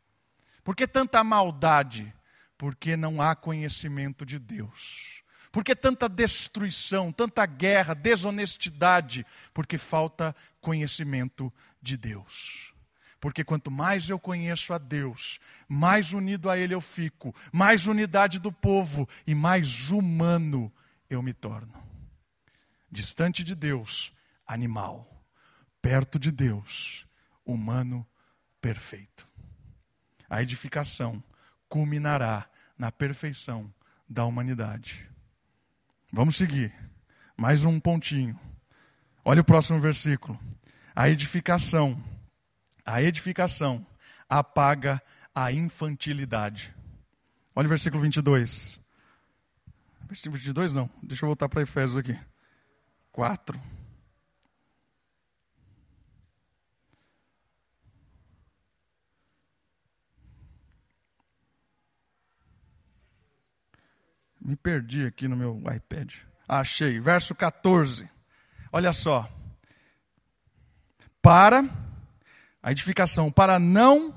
Por 0.65 0.75
que 0.75 0.89
tanta 0.89 1.23
maldade? 1.23 2.13
Porque 2.59 2.97
não 2.97 3.23
há 3.23 3.37
conhecimento 3.37 4.27
de 4.27 4.41
Deus. 4.41 5.23
Por 5.53 5.63
que 5.63 5.77
tanta 5.77 6.09
destruição, 6.09 7.13
tanta 7.13 7.47
guerra, 7.47 7.95
desonestidade? 7.95 9.25
Porque 9.55 9.79
falta 9.79 10.35
conhecimento 10.61 11.53
de 11.81 11.97
Deus. 11.97 12.72
Porque 13.23 13.45
quanto 13.45 13.71
mais 13.71 14.11
eu 14.11 14.19
conheço 14.19 14.75
a 14.75 14.79
Deus, 14.79 15.39
mais 15.69 16.13
unido 16.13 16.51
a 16.51 16.59
Ele 16.59 16.75
eu 16.75 16.81
fico, 16.81 17.33
mais 17.53 17.87
unidade 17.87 18.41
do 18.41 18.51
povo 18.51 19.09
e 19.25 19.33
mais 19.33 19.91
humano 19.91 20.73
eu 21.09 21.23
me 21.23 21.33
torno. 21.33 21.73
Distante 22.91 23.45
de 23.45 23.55
Deus, 23.55 24.13
animal. 24.45 25.25
Perto 25.81 26.19
de 26.19 26.33
Deus, 26.33 27.07
humano 27.47 28.05
perfeito. 28.61 29.25
A 30.29 30.43
edificação 30.43 31.23
culminará 31.69 32.51
na 32.77 32.91
perfeição 32.91 33.73
da 34.09 34.25
humanidade. 34.25 35.09
Vamos 36.13 36.35
seguir. 36.35 36.75
Mais 37.37 37.65
um 37.65 37.79
pontinho. 37.79 38.37
Olha 39.25 39.43
o 39.43 39.45
próximo 39.45 39.79
versículo. 39.79 40.37
A 40.93 41.09
edificação, 41.09 42.03
a 42.85 43.03
edificação 43.03 43.87
apaga 44.29 45.01
a 45.35 45.53
infantilidade. 45.53 46.75
Olha 47.55 47.67
o 47.67 47.69
versículo 47.69 48.03
22. 48.03 48.81
Versículo 50.09 50.37
22 50.37 50.75
não, 50.75 50.91
deixa 51.03 51.25
eu 51.25 51.29
voltar 51.29 51.49
para 51.49 51.63
Efésios 51.63 51.97
aqui. 51.97 52.19
4. 53.13 53.61
Me 64.45 64.57
perdi 64.57 65.07
aqui 65.07 65.29
no 65.29 65.37
meu 65.37 65.63
iPad. 65.73 66.15
Ah, 66.49 66.61
achei. 66.61 66.99
Verso 66.99 67.35
14. 67.35 68.11
Olha 68.73 68.93
só. 68.93 69.31
Para 71.21 71.63
a 72.63 72.71
edificação, 72.71 73.31
para 73.31 73.59
não 73.59 74.15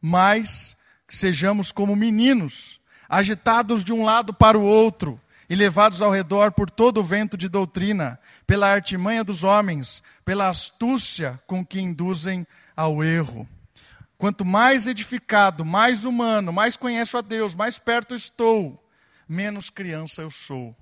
mais 0.00 0.76
sejamos 1.08 1.70
como 1.70 1.94
meninos, 1.94 2.80
agitados 3.08 3.84
de 3.84 3.92
um 3.92 4.02
lado 4.02 4.32
para 4.32 4.58
o 4.58 4.62
outro 4.62 5.20
e 5.48 5.54
levados 5.54 6.00
ao 6.00 6.10
redor 6.10 6.52
por 6.52 6.70
todo 6.70 7.00
o 7.00 7.04
vento 7.04 7.36
de 7.36 7.48
doutrina, 7.48 8.18
pela 8.46 8.72
artimanha 8.72 9.22
dos 9.22 9.44
homens, 9.44 10.02
pela 10.24 10.48
astúcia 10.48 11.38
com 11.46 11.64
que 11.64 11.78
induzem 11.78 12.46
ao 12.74 13.04
erro. 13.04 13.46
Quanto 14.16 14.44
mais 14.44 14.86
edificado, 14.86 15.64
mais 15.64 16.04
humano, 16.04 16.52
mais 16.52 16.76
conheço 16.76 17.18
a 17.18 17.20
Deus, 17.20 17.54
mais 17.54 17.78
perto 17.78 18.14
estou, 18.14 18.82
menos 19.28 19.68
criança 19.68 20.22
eu 20.22 20.30
sou 20.30 20.74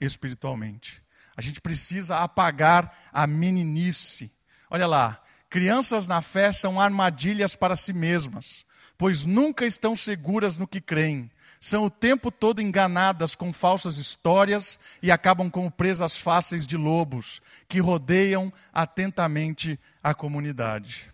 espiritualmente. 0.00 1.00
A 1.36 1.42
gente 1.42 1.60
precisa 1.60 2.18
apagar 2.18 2.92
a 3.12 3.26
meninice. 3.26 4.32
Olha 4.68 4.86
lá, 4.86 5.22
crianças 5.50 6.06
na 6.06 6.22
fé 6.22 6.52
são 6.52 6.80
armadilhas 6.80 7.56
para 7.56 7.74
si 7.74 7.92
mesmas, 7.92 8.64
pois 8.96 9.26
nunca 9.26 9.66
estão 9.66 9.96
seguras 9.96 10.56
no 10.56 10.66
que 10.66 10.80
creem. 10.80 11.28
São 11.60 11.84
o 11.84 11.90
tempo 11.90 12.30
todo 12.30 12.62
enganadas 12.62 13.34
com 13.34 13.52
falsas 13.52 13.98
histórias 13.98 14.78
e 15.02 15.10
acabam 15.10 15.50
como 15.50 15.70
presas 15.70 16.16
fáceis 16.16 16.66
de 16.66 16.76
lobos 16.76 17.42
que 17.68 17.80
rodeiam 17.80 18.50
atentamente 18.72 19.78
a 20.02 20.14
comunidade. 20.14 21.10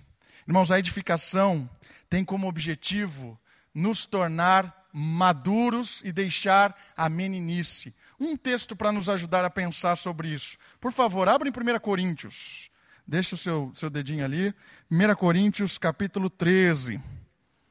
Irmãos, 0.46 0.70
a 0.70 0.78
edificação 0.78 1.68
tem 2.08 2.24
como 2.24 2.46
objetivo 2.46 3.36
nos 3.74 4.06
tornar 4.06 4.86
maduros 4.92 6.00
e 6.04 6.12
deixar 6.12 6.74
a 6.96 7.08
meninice. 7.08 7.92
Um 8.18 8.36
texto 8.36 8.76
para 8.76 8.92
nos 8.92 9.08
ajudar 9.08 9.44
a 9.44 9.50
pensar 9.50 9.96
sobre 9.96 10.28
isso. 10.28 10.56
Por 10.80 10.92
favor, 10.92 11.28
abra 11.28 11.48
em 11.48 11.52
1 11.52 11.80
Coríntios. 11.80 12.70
Deixa 13.08 13.36
o 13.36 13.38
seu, 13.38 13.70
seu 13.72 13.88
dedinho 13.88 14.24
ali. 14.24 14.52
1 14.90 15.14
Coríntios, 15.14 15.78
capítulo 15.78 16.28
13. 16.28 17.00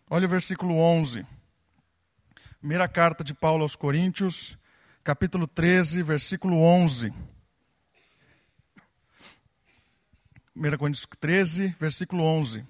Olha 0.09 0.27
o 0.27 0.29
versículo 0.29 0.77
11. 0.77 1.25
Primeira 2.59 2.87
carta 2.87 3.21
de 3.21 3.33
Paulo 3.33 3.63
aos 3.63 3.75
Coríntios, 3.75 4.57
capítulo 5.03 5.45
13, 5.45 6.01
versículo 6.03 6.57
11. 6.61 7.13
1 10.55 10.77
Coríntios 10.77 11.05
13, 11.19 11.75
versículo 11.77 12.23
11. 12.23 12.65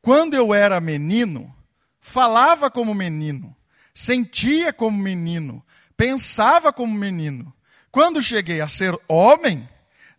Quando 0.00 0.34
eu 0.34 0.54
era 0.54 0.80
menino, 0.80 1.52
falava 2.00 2.70
como 2.70 2.94
menino, 2.94 3.54
sentia 3.92 4.72
como 4.72 4.96
menino, 4.96 5.60
pensava 5.96 6.72
como 6.72 6.94
menino. 6.94 7.52
Quando 7.90 8.22
cheguei 8.22 8.60
a 8.60 8.68
ser 8.68 8.96
homem, 9.08 9.68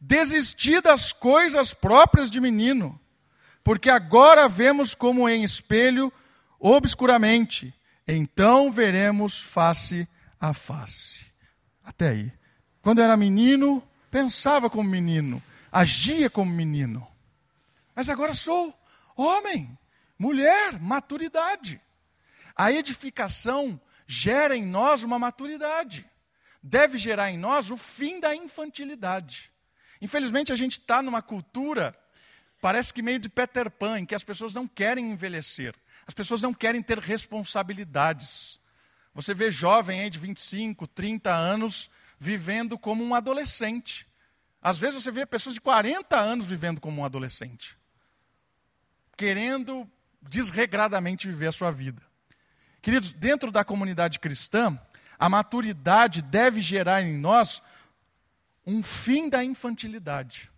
desisti 0.06 0.80
das 0.82 1.12
coisas 1.12 1.74
próprias 1.74 2.30
de 2.30 2.39
menino, 2.39 2.99
porque 3.64 3.89
agora 3.89 4.47
vemos 4.47 4.93
como 4.93 5.28
em 5.28 5.43
espelho 5.43 6.14
obscuramente, 6.60 7.74
então 8.08 8.72
veremos 8.72 9.41
face 9.41 10.08
a 10.39 10.53
face. 10.53 11.26
Até 11.84 12.10
aí. 12.10 12.32
Quando 12.82 13.01
era 13.01 13.18
menino, 13.18 13.82
pensava 14.12 14.70
como 14.70 14.88
menino, 14.88 15.41
agia 15.72 16.30
como 16.30 16.51
menino. 16.51 17.08
Mas 17.95 18.08
agora 18.08 18.36
sou 18.36 18.80
homem, 19.16 19.76
mulher, 20.20 20.80
maturidade. 20.80 21.82
A 22.56 22.72
edificação 22.72 23.82
gera 24.06 24.56
em 24.56 24.64
nós 24.64 25.01
uma 25.01 25.18
maturidade. 25.18 26.06
Deve 26.62 26.99
gerar 26.99 27.32
em 27.32 27.39
nós 27.39 27.72
o 27.72 27.78
fim 27.78 28.20
da 28.20 28.36
infantilidade. 28.36 29.55
Infelizmente, 30.06 30.53
a 30.53 30.56
gente 30.56 30.78
está 30.78 31.01
numa 31.01 31.20
cultura, 31.20 31.97
parece 32.62 32.93
que 32.93 33.01
meio 33.01 33.18
de 33.18 33.28
Peter 33.28 33.72
Pan, 33.72 33.97
em 33.97 34.06
que 34.06 34.14
as 34.14 34.24
pessoas 34.24 34.53
não 34.53 34.68
querem 34.68 35.10
envelhecer. 35.10 35.74
As 36.06 36.14
pessoas 36.14 36.43
não 36.43 36.53
querem 36.53 36.80
ter 36.80 36.99
responsabilidades. 36.99 38.60
Você 39.16 39.34
vê 39.34 39.49
jovem 39.49 40.01
aí 40.01 40.10
de 40.12 40.20
25, 40.20 40.86
30 40.86 41.34
anos 41.34 41.89
vivendo 42.20 42.78
como 42.78 43.03
um 43.03 43.16
adolescente. 43.16 44.08
Às 44.62 44.78
vezes 44.78 45.01
você 45.01 45.10
vê 45.10 45.26
pessoas 45.26 45.56
de 45.56 45.62
40 45.62 46.16
anos 46.16 46.45
vivendo 46.45 46.80
como 46.80 47.01
um 47.01 47.06
adolescente, 47.06 47.76
querendo 49.18 49.89
desregradamente 50.22 51.26
viver 51.28 51.47
a 51.47 51.51
sua 51.51 51.72
vida. 51.72 52.03
Queridos, 52.80 53.12
dentro 53.12 53.51
da 53.51 53.66
comunidade 53.66 54.20
cristã, 54.20 54.80
a 55.18 55.28
maturidade 55.28 56.22
deve 56.22 56.62
gerar 56.62 57.01
em 57.01 57.18
nós 57.18 57.60
um 58.66 58.82
fim 58.82 59.30
da 59.30 59.43
infantilidade. 59.43 60.51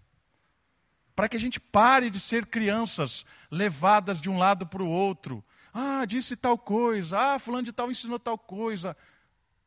Para 1.15 1.27
que 1.27 1.35
a 1.35 1.39
gente 1.39 1.59
pare 1.59 2.09
de 2.09 2.19
ser 2.19 2.45
crianças 2.45 3.25
levadas 3.49 4.21
de 4.21 4.29
um 4.29 4.37
lado 4.37 4.67
para 4.67 4.83
o 4.83 4.89
outro. 4.89 5.43
Ah, 5.73 6.05
disse 6.05 6.35
tal 6.35 6.57
coisa. 6.57 7.17
Ah, 7.17 7.39
fulano 7.39 7.63
de 7.63 7.73
tal 7.73 7.89
ensinou 7.89 8.19
tal 8.19 8.37
coisa. 8.37 8.95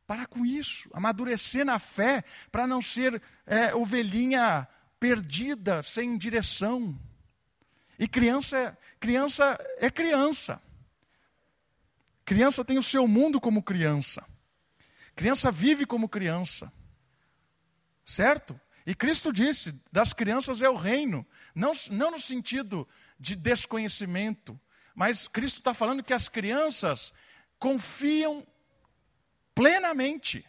Parar 0.06 0.26
com 0.26 0.44
isso, 0.44 0.88
amadurecer 0.92 1.64
na 1.64 1.78
fé, 1.78 2.24
para 2.50 2.66
não 2.66 2.82
ser 2.82 3.22
é, 3.46 3.74
ovelhinha 3.74 4.66
perdida, 4.98 5.82
sem 5.82 6.18
direção. 6.18 6.98
E 7.98 8.08
criança, 8.08 8.76
criança 8.98 9.58
é 9.78 9.90
criança. 9.90 10.60
Criança 12.24 12.64
tem 12.64 12.78
o 12.78 12.82
seu 12.82 13.06
mundo 13.06 13.40
como 13.40 13.62
criança. 13.62 14.24
Criança 15.14 15.50
vive 15.50 15.84
como 15.84 16.08
criança. 16.08 16.72
Certo? 18.10 18.60
E 18.84 18.92
Cristo 18.92 19.32
disse: 19.32 19.72
das 19.92 20.12
crianças 20.12 20.60
é 20.60 20.68
o 20.68 20.74
reino. 20.74 21.24
Não, 21.54 21.70
não 21.92 22.10
no 22.10 22.18
sentido 22.18 22.88
de 23.20 23.36
desconhecimento, 23.36 24.60
mas 24.96 25.28
Cristo 25.28 25.58
está 25.58 25.72
falando 25.72 26.02
que 26.02 26.12
as 26.12 26.28
crianças 26.28 27.12
confiam 27.56 28.44
plenamente. 29.54 30.44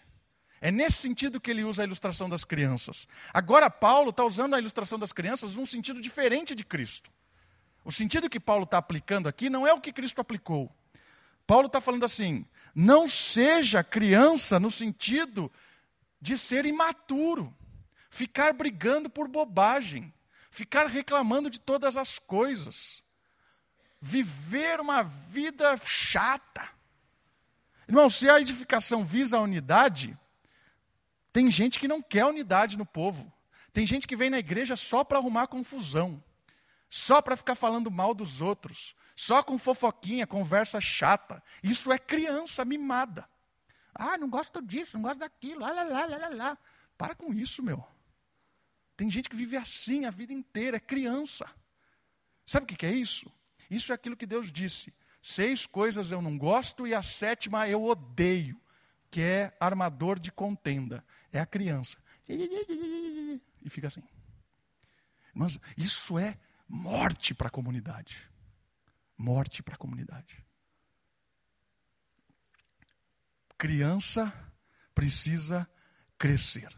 É 0.60 0.72
nesse 0.72 0.98
sentido 0.98 1.40
que 1.40 1.52
ele 1.52 1.64
usa 1.64 1.84
a 1.84 1.86
ilustração 1.86 2.28
das 2.28 2.44
crianças. 2.44 3.08
Agora, 3.32 3.70
Paulo 3.70 4.10
está 4.10 4.26
usando 4.26 4.56
a 4.56 4.60
ilustração 4.60 4.98
das 4.98 5.14
crianças 5.14 5.54
num 5.54 5.66
sentido 5.66 6.02
diferente 6.02 6.56
de 6.56 6.66
Cristo. 6.66 7.12
O 7.86 7.92
sentido 7.92 8.28
que 8.28 8.40
Paulo 8.40 8.64
está 8.64 8.80
aplicando 8.80 9.30
aqui 9.30 9.52
não 9.52 9.68
é 9.68 9.74
o 9.74 9.80
que 9.80 9.94
Cristo 9.94 10.20
aplicou. 10.20 10.76
Paulo 11.46 11.68
está 11.68 11.80
falando 11.80 12.06
assim: 12.06 12.44
não 12.74 13.08
seja 13.08 13.84
criança 13.84 14.60
no 14.60 14.72
sentido 14.72 15.52
de 16.22 16.38
ser 16.38 16.66
imaturo, 16.66 17.54
ficar 18.10 18.54
brigando 18.54 19.10
por 19.10 19.28
bobagem, 19.28 20.14
ficar 20.52 20.86
reclamando 20.86 21.50
de 21.50 21.60
todas 21.60 21.98
as 21.98 22.20
coisas, 22.20 23.04
viver 24.00 24.80
uma 24.80 25.02
vida 25.02 25.76
chata. 25.78 26.70
Irmão, 27.88 28.10
se 28.10 28.30
a 28.30 28.40
edificação 28.40 29.04
visa 29.04 29.38
a 29.38 29.42
unidade, 29.42 30.18
tem 31.34 31.50
gente 31.50 31.80
que 31.80 31.88
não 31.88 32.02
quer 32.02 32.26
unidade 32.26 32.78
no 32.78 32.86
povo. 32.86 33.32
Tem 33.74 33.88
gente 33.88 34.06
que 34.06 34.16
vem 34.16 34.30
na 34.30 34.40
igreja 34.40 34.76
só 34.76 35.04
para 35.04 35.18
arrumar 35.18 35.48
confusão, 35.48 36.22
só 36.90 37.22
para 37.22 37.38
ficar 37.38 37.56
falando 37.56 37.90
mal 37.90 38.14
dos 38.14 38.42
outros, 38.42 38.94
só 39.16 39.42
com 39.42 39.58
fofoquinha, 39.58 40.28
conversa 40.28 40.82
chata. 40.82 41.42
Isso 41.64 41.92
é 41.92 41.98
criança 41.98 42.66
mimada. 42.66 43.28
Ah, 43.94 44.18
não 44.18 44.30
gosto 44.30 44.62
disso, 44.62 44.98
não 44.98 45.04
gosto 45.04 45.20
daquilo, 45.20 45.62
lá, 45.62 45.72
lá, 45.72 45.84
lá, 45.84 46.06
lá, 46.06 46.30
lá. 46.30 46.58
Para 46.98 47.16
com 47.16 47.34
isso, 47.34 47.62
meu. 47.62 47.84
Tem 48.96 49.10
gente 49.10 49.30
que 49.30 49.36
vive 49.36 49.58
assim 49.58 50.06
a 50.06 50.12
vida 50.12 50.34
inteira, 50.34 50.78
é 50.78 50.80
criança. 50.80 51.46
Sabe 52.46 52.66
o 52.66 52.68
que 52.68 52.86
é 52.86 52.92
isso? 52.92 53.32
Isso 53.70 53.92
é 53.92 53.96
aquilo 53.96 54.18
que 54.18 54.26
Deus 54.26 54.52
disse. 54.52 54.94
Seis 55.22 55.66
coisas 55.66 56.12
eu 56.12 56.22
não 56.22 56.38
gosto 56.38 56.88
e 56.88 56.94
a 56.94 57.02
sétima 57.02 57.68
eu 57.68 57.84
odeio, 57.84 58.60
que 59.10 59.22
é 59.22 59.56
armador 59.60 60.20
de 60.20 60.32
contenda. 60.32 61.04
É 61.32 61.40
a 61.40 61.46
criança. 61.46 61.98
E 62.28 63.70
fica 63.70 63.88
assim. 63.88 64.04
Mas 65.34 65.60
isso 65.78 66.18
é 66.18 66.38
morte 66.68 67.34
para 67.34 67.48
a 67.48 67.52
comunidade. 67.52 68.30
Morte 69.18 69.62
para 69.62 69.76
a 69.76 69.78
comunidade. 69.78 70.44
Criança 73.62 74.34
precisa 74.96 75.70
crescer. 76.18 76.70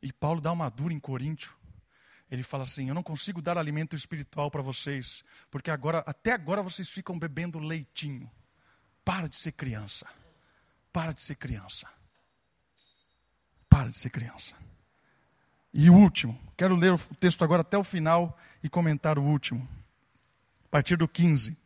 E 0.00 0.10
Paulo 0.10 0.40
dá 0.40 0.50
uma 0.50 0.70
dura 0.70 0.94
em 0.94 0.98
Coríntio 0.98 1.54
ele 2.34 2.42
fala 2.42 2.62
assim: 2.64 2.88
Eu 2.88 2.94
não 2.94 3.02
consigo 3.02 3.40
dar 3.40 3.56
alimento 3.56 3.94
espiritual 3.94 4.50
para 4.50 4.62
vocês, 4.62 5.24
porque 5.50 5.70
agora, 5.70 6.02
até 6.06 6.32
agora 6.32 6.62
vocês 6.62 6.88
ficam 6.88 7.18
bebendo 7.18 7.58
leitinho. 7.58 8.30
Para 9.04 9.28
de 9.28 9.36
ser 9.36 9.52
criança. 9.52 10.06
Para 10.92 11.12
de 11.12 11.20
ser 11.20 11.36
criança. 11.36 11.86
Para 13.68 13.90
de 13.90 13.96
ser 13.96 14.10
criança. 14.10 14.56
E 15.72 15.90
o 15.90 15.94
último, 15.94 16.40
quero 16.56 16.76
ler 16.76 16.92
o 16.92 16.98
texto 17.16 17.44
agora 17.44 17.60
até 17.60 17.76
o 17.76 17.84
final 17.84 18.38
e 18.62 18.68
comentar 18.68 19.18
o 19.18 19.22
último. 19.22 19.68
A 20.64 20.68
partir 20.68 20.96
do 20.96 21.06
15. 21.06 21.56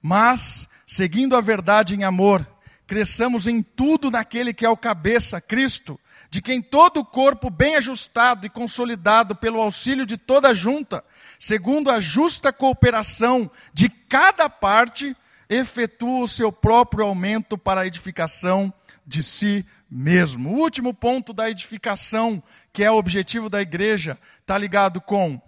Mas, 0.00 0.66
seguindo 0.86 1.36
a 1.36 1.40
verdade 1.40 1.94
em 1.94 2.04
amor, 2.04 2.46
cresçamos 2.90 3.46
em 3.46 3.62
tudo 3.62 4.10
naquele 4.10 4.52
que 4.52 4.66
é 4.66 4.68
o 4.68 4.76
cabeça, 4.76 5.40
Cristo, 5.40 5.96
de 6.28 6.42
quem 6.42 6.60
todo 6.60 6.98
o 6.98 7.04
corpo 7.04 7.48
bem 7.48 7.76
ajustado 7.76 8.44
e 8.44 8.50
consolidado 8.50 9.36
pelo 9.36 9.60
auxílio 9.60 10.04
de 10.04 10.16
toda 10.16 10.48
a 10.48 10.54
junta, 10.54 11.04
segundo 11.38 11.88
a 11.88 12.00
justa 12.00 12.52
cooperação 12.52 13.48
de 13.72 13.88
cada 13.88 14.50
parte, 14.50 15.16
efetua 15.48 16.24
o 16.24 16.26
seu 16.26 16.50
próprio 16.50 17.04
aumento 17.04 17.56
para 17.56 17.82
a 17.82 17.86
edificação 17.86 18.74
de 19.06 19.22
si 19.22 19.64
mesmo. 19.88 20.50
O 20.50 20.58
último 20.58 20.92
ponto 20.92 21.32
da 21.32 21.48
edificação, 21.48 22.42
que 22.72 22.82
é 22.82 22.90
o 22.90 22.96
objetivo 22.96 23.48
da 23.48 23.62
igreja, 23.62 24.18
está 24.40 24.58
ligado 24.58 25.00
com 25.00 25.40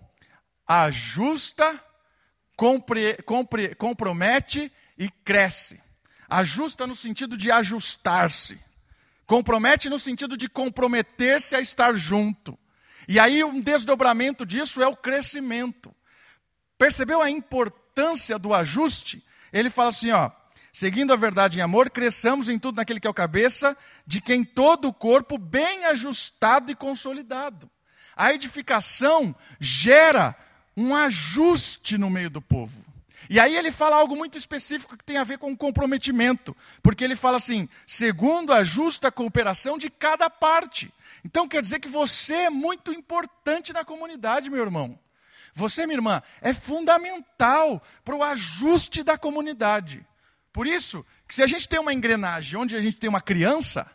ajusta, 0.64 1.82
compre, 2.56 3.16
compre, 3.24 3.74
compromete 3.74 4.70
e 4.96 5.10
cresce. 5.24 5.81
Ajusta 6.32 6.86
no 6.86 6.96
sentido 6.96 7.36
de 7.36 7.50
ajustar-se. 7.50 8.58
Compromete 9.26 9.90
no 9.90 9.98
sentido 9.98 10.34
de 10.34 10.48
comprometer-se 10.48 11.54
a 11.54 11.60
estar 11.60 11.94
junto. 11.94 12.58
E 13.06 13.20
aí 13.20 13.44
um 13.44 13.60
desdobramento 13.60 14.46
disso 14.46 14.82
é 14.82 14.86
o 14.86 14.96
crescimento. 14.96 15.94
Percebeu 16.78 17.20
a 17.20 17.28
importância 17.28 18.38
do 18.38 18.54
ajuste? 18.54 19.22
Ele 19.52 19.68
fala 19.68 19.90
assim, 19.90 20.10
ó, 20.10 20.30
seguindo 20.72 21.12
a 21.12 21.16
verdade 21.16 21.58
em 21.58 21.62
amor, 21.62 21.90
cresçamos 21.90 22.48
em 22.48 22.58
tudo 22.58 22.76
naquele 22.76 22.98
que 22.98 23.06
é 23.06 23.10
o 23.10 23.14
cabeça, 23.14 23.76
de 24.06 24.18
quem 24.18 24.42
todo 24.42 24.88
o 24.88 24.92
corpo 24.92 25.36
bem 25.36 25.84
ajustado 25.84 26.72
e 26.72 26.74
consolidado. 26.74 27.70
A 28.16 28.32
edificação 28.32 29.36
gera 29.60 30.34
um 30.74 30.96
ajuste 30.96 31.98
no 31.98 32.08
meio 32.08 32.30
do 32.30 32.40
povo. 32.40 32.91
E 33.28 33.38
aí 33.38 33.56
ele 33.56 33.70
fala 33.70 33.96
algo 33.96 34.16
muito 34.16 34.36
específico 34.36 34.96
que 34.96 35.04
tem 35.04 35.16
a 35.16 35.24
ver 35.24 35.38
com 35.38 35.56
comprometimento, 35.56 36.56
porque 36.82 37.04
ele 37.04 37.16
fala 37.16 37.36
assim, 37.36 37.68
segundo 37.86 38.52
a 38.52 38.64
justa 38.64 39.10
cooperação 39.10 39.78
de 39.78 39.90
cada 39.90 40.28
parte. 40.28 40.92
Então 41.24 41.48
quer 41.48 41.62
dizer 41.62 41.78
que 41.78 41.88
você 41.88 42.34
é 42.34 42.50
muito 42.50 42.92
importante 42.92 43.72
na 43.72 43.84
comunidade, 43.84 44.50
meu 44.50 44.62
irmão. 44.62 44.98
Você, 45.54 45.86
minha 45.86 45.98
irmã, 45.98 46.22
é 46.40 46.52
fundamental 46.52 47.82
para 48.04 48.16
o 48.16 48.22
ajuste 48.22 49.02
da 49.02 49.18
comunidade. 49.18 50.06
Por 50.52 50.66
isso, 50.66 51.04
que 51.26 51.34
se 51.34 51.42
a 51.42 51.46
gente 51.46 51.68
tem 51.68 51.78
uma 51.78 51.92
engrenagem 51.92 52.58
onde 52.58 52.76
a 52.76 52.80
gente 52.80 52.96
tem 52.96 53.08
uma 53.08 53.20
criança, 53.20 53.90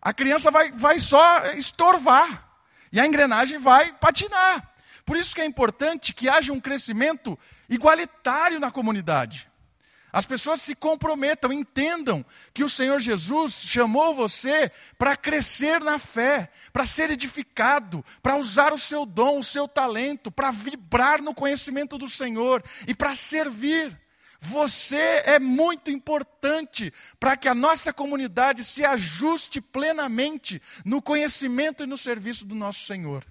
a 0.00 0.12
criança 0.12 0.50
vai, 0.50 0.72
vai 0.72 0.98
só 0.98 1.46
estorvar. 1.54 2.48
E 2.90 3.00
a 3.00 3.06
engrenagem 3.06 3.58
vai 3.58 3.92
patinar. 3.94 4.71
Por 5.04 5.16
isso 5.16 5.34
que 5.34 5.40
é 5.40 5.44
importante 5.44 6.12
que 6.12 6.28
haja 6.28 6.52
um 6.52 6.60
crescimento 6.60 7.38
igualitário 7.68 8.60
na 8.60 8.70
comunidade. 8.70 9.50
As 10.12 10.26
pessoas 10.26 10.60
se 10.60 10.74
comprometam, 10.74 11.50
entendam 11.50 12.24
que 12.52 12.62
o 12.62 12.68
Senhor 12.68 13.00
Jesus 13.00 13.62
chamou 13.64 14.14
você 14.14 14.70
para 14.98 15.16
crescer 15.16 15.80
na 15.80 15.98
fé, 15.98 16.50
para 16.70 16.84
ser 16.84 17.10
edificado, 17.10 18.04
para 18.22 18.36
usar 18.36 18.74
o 18.74 18.78
seu 18.78 19.06
dom, 19.06 19.38
o 19.38 19.42
seu 19.42 19.66
talento, 19.66 20.30
para 20.30 20.50
vibrar 20.50 21.22
no 21.22 21.34
conhecimento 21.34 21.96
do 21.96 22.06
Senhor 22.06 22.62
e 22.86 22.94
para 22.94 23.14
servir. 23.14 23.98
Você 24.38 25.22
é 25.24 25.38
muito 25.38 25.90
importante 25.90 26.92
para 27.18 27.34
que 27.34 27.48
a 27.48 27.54
nossa 27.54 27.90
comunidade 27.90 28.64
se 28.64 28.84
ajuste 28.84 29.62
plenamente 29.62 30.60
no 30.84 31.00
conhecimento 31.00 31.84
e 31.84 31.86
no 31.86 31.96
serviço 31.96 32.44
do 32.44 32.54
nosso 32.54 32.80
Senhor. 32.80 33.24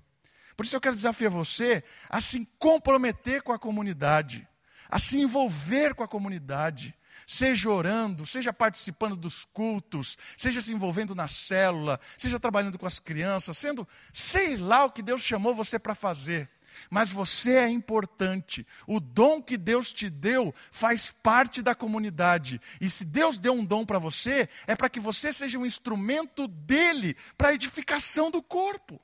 Por 0.62 0.66
isso 0.66 0.76
eu 0.76 0.82
quero 0.82 0.93
desafiar 0.93 1.32
você 1.32 1.84
a 2.07 2.22
se 2.22 2.47
comprometer 2.59 3.41
com 3.41 3.51
a 3.51 3.57
comunidade, 3.57 4.47
a 4.88 4.99
se 4.99 5.18
envolver 5.20 5.95
com 5.95 6.03
a 6.03 6.07
comunidade, 6.07 6.93
seja 7.26 7.68
orando, 7.68 8.28
seja 8.28 8.53
participando 8.53 9.16
dos 9.16 9.43
cultos, 9.43 10.20
seja 10.38 10.62
se 10.62 10.72
envolvendo 10.72 11.16
na 11.16 11.28
célula, 11.28 11.99
seja 12.16 12.39
trabalhando 12.39 12.78
com 12.78 12.86
as 12.86 12.99
crianças, 12.99 13.57
sendo, 13.57 13.88
sei 14.14 14.55
lá 14.55 14.86
o 14.86 14.91
que 14.91 15.01
Deus 15.01 15.24
chamou 15.24 15.55
você 15.55 15.80
para 15.80 15.95
fazer. 15.95 16.47
Mas 16.91 17.09
você 17.09 17.53
é 17.53 17.68
importante. 17.68 18.64
O 18.86 18.99
dom 18.99 19.41
que 19.41 19.57
Deus 19.57 19.91
te 19.91 20.12
deu 20.12 20.53
faz 20.70 21.12
parte 21.24 21.64
da 21.64 21.74
comunidade. 21.74 22.62
E 22.80 22.88
se 22.88 23.03
Deus 23.03 23.39
deu 23.39 23.53
um 23.53 23.66
dom 23.66 23.84
para 23.84 23.97
você, 23.97 24.47
é 24.68 24.76
para 24.76 24.91
que 24.91 24.99
você 24.99 25.34
seja 25.34 25.57
um 25.57 25.66
instrumento 25.66 26.47
dele 26.47 27.18
para 27.36 27.49
a 27.49 27.53
edificação 27.55 28.30
do 28.30 28.43
corpo. 28.43 29.01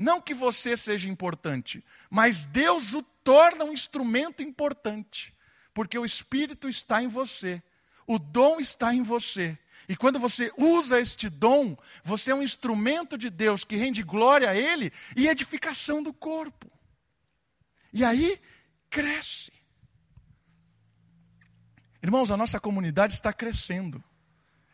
Não 0.00 0.18
que 0.18 0.32
você 0.32 0.78
seja 0.78 1.10
importante, 1.10 1.84
mas 2.08 2.46
Deus 2.46 2.94
o 2.94 3.02
torna 3.02 3.66
um 3.66 3.72
instrumento 3.74 4.42
importante, 4.42 5.36
porque 5.74 5.98
o 5.98 6.06
Espírito 6.06 6.70
está 6.70 7.02
em 7.02 7.06
você, 7.06 7.62
o 8.06 8.18
dom 8.18 8.58
está 8.58 8.94
em 8.94 9.02
você. 9.02 9.58
E 9.86 9.94
quando 9.94 10.18
você 10.18 10.50
usa 10.56 10.98
este 10.98 11.28
dom, 11.28 11.76
você 12.02 12.30
é 12.30 12.34
um 12.34 12.42
instrumento 12.42 13.18
de 13.18 13.28
Deus 13.28 13.62
que 13.62 13.76
rende 13.76 14.02
glória 14.02 14.48
a 14.48 14.56
Ele 14.56 14.90
e 15.14 15.28
edificação 15.28 16.02
do 16.02 16.14
corpo. 16.14 16.72
E 17.92 18.02
aí, 18.02 18.40
cresce. 18.88 19.52
Irmãos, 22.02 22.30
a 22.30 22.38
nossa 22.38 22.58
comunidade 22.58 23.12
está 23.12 23.34
crescendo. 23.34 24.02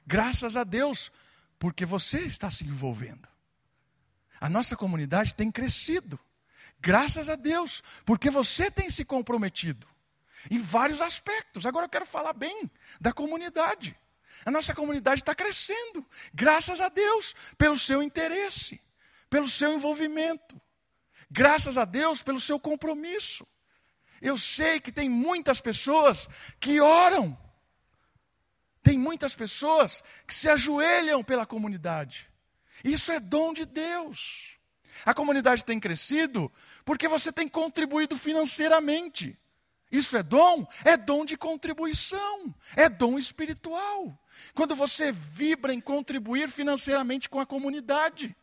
Graças 0.06 0.56
a 0.56 0.62
Deus, 0.62 1.10
porque 1.58 1.84
você 1.84 2.20
está 2.20 2.48
se 2.48 2.64
envolvendo. 2.64 3.35
A 4.46 4.48
nossa 4.48 4.76
comunidade 4.76 5.34
tem 5.34 5.50
crescido, 5.50 6.20
graças 6.78 7.28
a 7.28 7.34
Deus, 7.34 7.82
porque 8.04 8.30
você 8.30 8.70
tem 8.70 8.88
se 8.88 9.04
comprometido 9.04 9.88
em 10.48 10.56
vários 10.56 11.02
aspectos. 11.02 11.66
Agora 11.66 11.86
eu 11.86 11.90
quero 11.90 12.06
falar 12.06 12.32
bem 12.32 12.70
da 13.00 13.12
comunidade. 13.12 13.98
A 14.44 14.50
nossa 14.52 14.72
comunidade 14.72 15.22
está 15.22 15.34
crescendo, 15.34 16.06
graças 16.32 16.80
a 16.80 16.88
Deus, 16.88 17.34
pelo 17.58 17.76
seu 17.76 18.00
interesse, 18.00 18.80
pelo 19.28 19.48
seu 19.48 19.72
envolvimento, 19.74 20.60
graças 21.28 21.76
a 21.76 21.84
Deus 21.84 22.22
pelo 22.22 22.38
seu 22.38 22.60
compromisso. 22.60 23.44
Eu 24.22 24.36
sei 24.36 24.78
que 24.78 24.92
tem 24.92 25.08
muitas 25.08 25.60
pessoas 25.60 26.28
que 26.60 26.80
oram, 26.80 27.36
tem 28.80 28.96
muitas 28.96 29.34
pessoas 29.34 30.04
que 30.24 30.32
se 30.32 30.48
ajoelham 30.48 31.24
pela 31.24 31.44
comunidade. 31.44 32.30
Isso 32.84 33.12
é 33.12 33.20
dom 33.20 33.52
de 33.52 33.64
Deus. 33.64 34.56
A 35.04 35.12
comunidade 35.12 35.64
tem 35.64 35.78
crescido 35.78 36.50
porque 36.84 37.08
você 37.08 37.30
tem 37.30 37.48
contribuído 37.48 38.16
financeiramente. 38.16 39.38
Isso 39.90 40.16
é 40.16 40.22
dom? 40.22 40.66
É 40.84 40.96
dom 40.96 41.24
de 41.24 41.36
contribuição, 41.36 42.54
é 42.74 42.88
dom 42.88 43.16
espiritual. 43.18 44.18
Quando 44.54 44.74
você 44.74 45.12
vibra 45.12 45.72
em 45.72 45.80
contribuir 45.80 46.48
financeiramente 46.48 47.28
com 47.28 47.38
a 47.38 47.46
comunidade. 47.46 48.34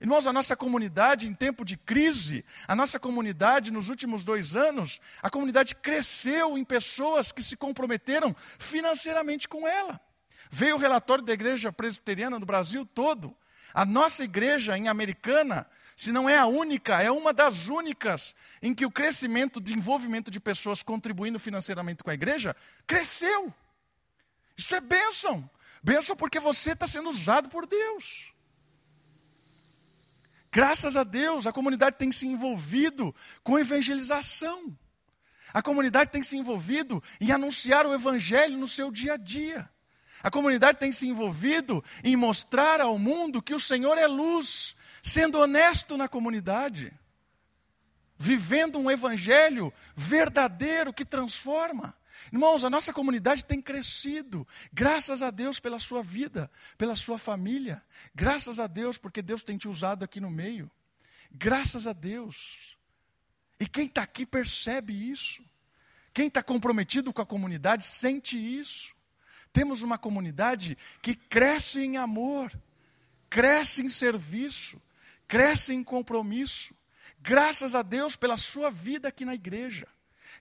Irmãos, 0.00 0.26
a 0.26 0.32
nossa 0.32 0.54
comunidade 0.54 1.26
em 1.26 1.34
tempo 1.34 1.64
de 1.64 1.78
crise, 1.78 2.44
a 2.68 2.76
nossa 2.76 3.00
comunidade 3.00 3.72
nos 3.72 3.88
últimos 3.88 4.22
dois 4.22 4.54
anos, 4.54 5.00
a 5.22 5.30
comunidade 5.30 5.74
cresceu 5.74 6.58
em 6.58 6.64
pessoas 6.64 7.32
que 7.32 7.42
se 7.42 7.56
comprometeram 7.56 8.36
financeiramente 8.58 9.48
com 9.48 9.66
ela. 9.66 9.98
Veio 10.50 10.76
o 10.76 10.78
relatório 10.78 11.24
da 11.24 11.32
igreja 11.32 11.72
presbiteriana 11.72 12.38
do 12.38 12.46
Brasil 12.46 12.86
todo. 12.86 13.36
A 13.72 13.84
nossa 13.84 14.22
igreja 14.22 14.78
em 14.78 14.86
Americana, 14.88 15.66
se 15.96 16.12
não 16.12 16.28
é 16.28 16.38
a 16.38 16.46
única, 16.46 17.02
é 17.02 17.10
uma 17.10 17.32
das 17.32 17.68
únicas 17.68 18.34
em 18.62 18.72
que 18.72 18.86
o 18.86 18.90
crescimento 18.90 19.60
de 19.60 19.74
envolvimento 19.74 20.30
de 20.30 20.38
pessoas 20.38 20.82
contribuindo 20.82 21.38
financeiramente 21.40 22.04
com 22.04 22.10
a 22.10 22.14
igreja 22.14 22.54
cresceu. 22.86 23.52
Isso 24.56 24.74
é 24.76 24.80
bênção. 24.80 25.48
Bênção 25.82 26.14
porque 26.16 26.38
você 26.38 26.72
está 26.72 26.86
sendo 26.86 27.08
usado 27.08 27.48
por 27.48 27.66
Deus. 27.66 28.32
Graças 30.52 30.96
a 30.96 31.02
Deus, 31.02 31.48
a 31.48 31.52
comunidade 31.52 31.96
tem 31.96 32.12
se 32.12 32.28
envolvido 32.28 33.12
com 33.42 33.58
evangelização. 33.58 34.78
A 35.52 35.60
comunidade 35.60 36.10
tem 36.10 36.22
se 36.22 36.36
envolvido 36.36 37.02
em 37.20 37.32
anunciar 37.32 37.86
o 37.86 37.92
evangelho 37.92 38.56
no 38.56 38.68
seu 38.68 38.92
dia 38.92 39.14
a 39.14 39.16
dia. 39.16 39.68
A 40.24 40.30
comunidade 40.30 40.78
tem 40.78 40.90
se 40.90 41.06
envolvido 41.06 41.84
em 42.02 42.16
mostrar 42.16 42.80
ao 42.80 42.98
mundo 42.98 43.42
que 43.42 43.52
o 43.52 43.60
Senhor 43.60 43.98
é 43.98 44.06
luz, 44.06 44.74
sendo 45.02 45.38
honesto 45.38 45.98
na 45.98 46.08
comunidade, 46.08 46.90
vivendo 48.16 48.78
um 48.78 48.90
evangelho 48.90 49.70
verdadeiro 49.94 50.94
que 50.94 51.04
transforma. 51.04 51.94
Irmãos, 52.32 52.64
a 52.64 52.70
nossa 52.70 52.90
comunidade 52.90 53.44
tem 53.44 53.60
crescido, 53.60 54.48
graças 54.72 55.20
a 55.20 55.30
Deus 55.30 55.60
pela 55.60 55.78
sua 55.78 56.02
vida, 56.02 56.50
pela 56.78 56.96
sua 56.96 57.18
família, 57.18 57.82
graças 58.14 58.58
a 58.58 58.66
Deus 58.66 58.96
porque 58.96 59.20
Deus 59.20 59.44
tem 59.44 59.58
te 59.58 59.68
usado 59.68 60.06
aqui 60.06 60.20
no 60.20 60.30
meio, 60.30 60.70
graças 61.30 61.86
a 61.86 61.92
Deus. 61.92 62.78
E 63.60 63.66
quem 63.66 63.84
está 63.84 64.00
aqui 64.00 64.24
percebe 64.24 64.94
isso, 65.10 65.44
quem 66.14 66.28
está 66.28 66.42
comprometido 66.42 67.12
com 67.12 67.20
a 67.20 67.26
comunidade 67.26 67.84
sente 67.84 68.38
isso. 68.38 68.93
Temos 69.54 69.84
uma 69.84 69.96
comunidade 69.96 70.76
que 71.00 71.14
cresce 71.14 71.80
em 71.80 71.96
amor, 71.96 72.52
cresce 73.30 73.84
em 73.84 73.88
serviço, 73.88 74.82
cresce 75.28 75.72
em 75.72 75.84
compromisso. 75.84 76.74
Graças 77.20 77.72
a 77.76 77.80
Deus 77.80 78.16
pela 78.16 78.36
sua 78.36 78.68
vida 78.68 79.06
aqui 79.06 79.24
na 79.24 79.32
igreja. 79.32 79.86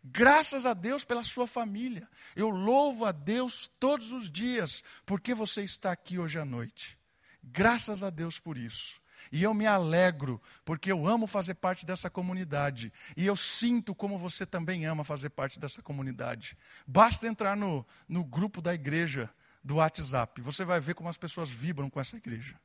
Graças 0.04 0.66
a 0.66 0.74
Deus 0.74 1.06
pela 1.06 1.24
sua 1.24 1.46
família. 1.46 2.10
Eu 2.36 2.50
louvo 2.50 3.06
a 3.06 3.12
Deus 3.12 3.70
todos 3.80 4.12
os 4.12 4.32
dias 4.32 4.84
porque 5.06 5.36
você 5.36 5.64
está 5.64 5.92
aqui 5.92 6.18
hoje 6.18 6.40
à 6.40 6.44
noite. 6.44 6.98
Graças 7.44 8.04
a 8.04 8.10
Deus 8.10 8.40
por 8.40 8.58
isso. 8.58 9.00
E 9.32 9.44
eu 9.44 9.54
me 9.54 9.66
alegro, 9.66 10.42
porque 10.64 10.92
eu 10.92 11.08
amo 11.08 11.28
fazer 11.28 11.56
parte 11.56 11.86
dessa 11.86 12.10
comunidade. 12.10 12.92
E 13.16 13.26
eu 13.26 13.36
sinto 13.36 13.96
como 13.96 14.18
você 14.18 14.46
também 14.46 14.86
ama 14.86 15.04
fazer 15.04 15.30
parte 15.30 15.60
dessa 15.60 15.82
comunidade. 15.82 16.58
Basta 16.86 17.28
entrar 17.28 17.56
no, 17.56 17.86
no 18.08 18.24
grupo 18.24 18.62
da 18.62 18.74
igreja 18.74 19.30
do 19.64 19.76
WhatsApp. 19.76 20.42
Você 20.42 20.66
vai 20.66 20.80
ver 20.80 20.96
como 20.96 21.10
as 21.10 21.18
pessoas 21.18 21.50
vibram 21.50 21.90
com 21.90 22.00
essa 22.00 22.18
igreja. 22.18 22.60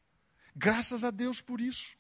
Graças 0.54 1.04
a 1.04 1.11
Deus 1.11 1.40
por 1.40 1.61
isso. 1.61 1.96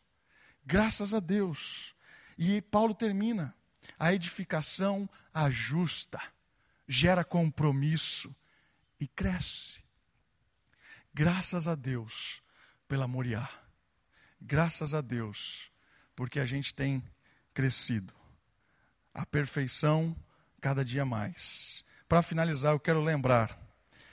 Graças 0.64 1.14
a 1.14 1.20
Deus. 1.20 1.94
E 2.36 2.60
Paulo 2.60 2.94
termina: 2.94 3.54
a 3.98 4.12
edificação 4.12 5.08
ajusta, 5.32 6.20
gera 6.86 7.24
compromisso 7.24 8.34
e 8.98 9.06
cresce. 9.06 9.82
Graças 11.14 11.66
a 11.66 11.74
Deus 11.74 12.42
pela 12.86 13.08
Moriá. 13.08 13.48
Graças 14.40 14.94
a 14.94 15.00
Deus, 15.00 15.70
porque 16.14 16.38
a 16.40 16.46
gente 16.46 16.72
tem 16.72 17.02
crescido. 17.52 18.14
A 19.12 19.26
perfeição 19.26 20.16
cada 20.60 20.84
dia 20.84 21.04
mais. 21.04 21.84
Para 22.08 22.22
finalizar, 22.22 22.72
eu 22.72 22.80
quero 22.80 23.02
lembrar: 23.02 23.58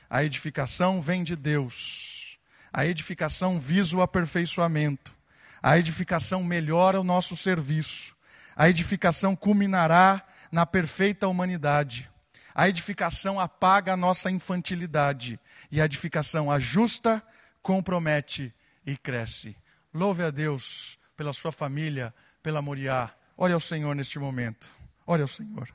a 0.10 0.24
edificação 0.24 1.02
vem 1.02 1.24
de 1.24 1.36
Deus. 1.36 2.38
A 2.74 2.86
edificação 2.86 3.60
visa 3.60 3.96
o 3.96 4.02
aperfeiçoamento. 4.02 5.14
A 5.62 5.78
edificação 5.78 6.44
melhora 6.44 7.00
o 7.00 7.04
nosso 7.04 7.38
serviço. 7.38 8.16
A 8.56 8.70
edificação 8.70 9.36
culminará 9.36 10.26
na 10.52 10.66
perfeita 10.66 11.28
humanidade. 11.28 12.10
A 12.54 12.70
edificação 12.70 13.40
apaga 13.40 13.94
a 13.94 13.98
nossa 13.98 14.30
infantilidade. 14.30 15.40
E 15.72 15.80
a 15.80 15.86
edificação 15.86 16.52
ajusta, 16.52 17.24
compromete 17.62 18.54
e 18.86 18.98
cresce. 18.98 19.56
Louve 19.96 20.24
a 20.24 20.30
Deus 20.30 21.00
pela 21.16 21.32
sua 21.32 21.54
família, 21.54 22.14
pela 22.44 22.62
Moriá. 22.62 23.12
Olhe 23.38 23.54
ao 23.54 23.62
Senhor 23.62 23.96
neste 23.96 24.20
momento. 24.20 24.68
Olhe 25.08 25.22
ao 25.22 25.28
Senhor. 25.28 25.70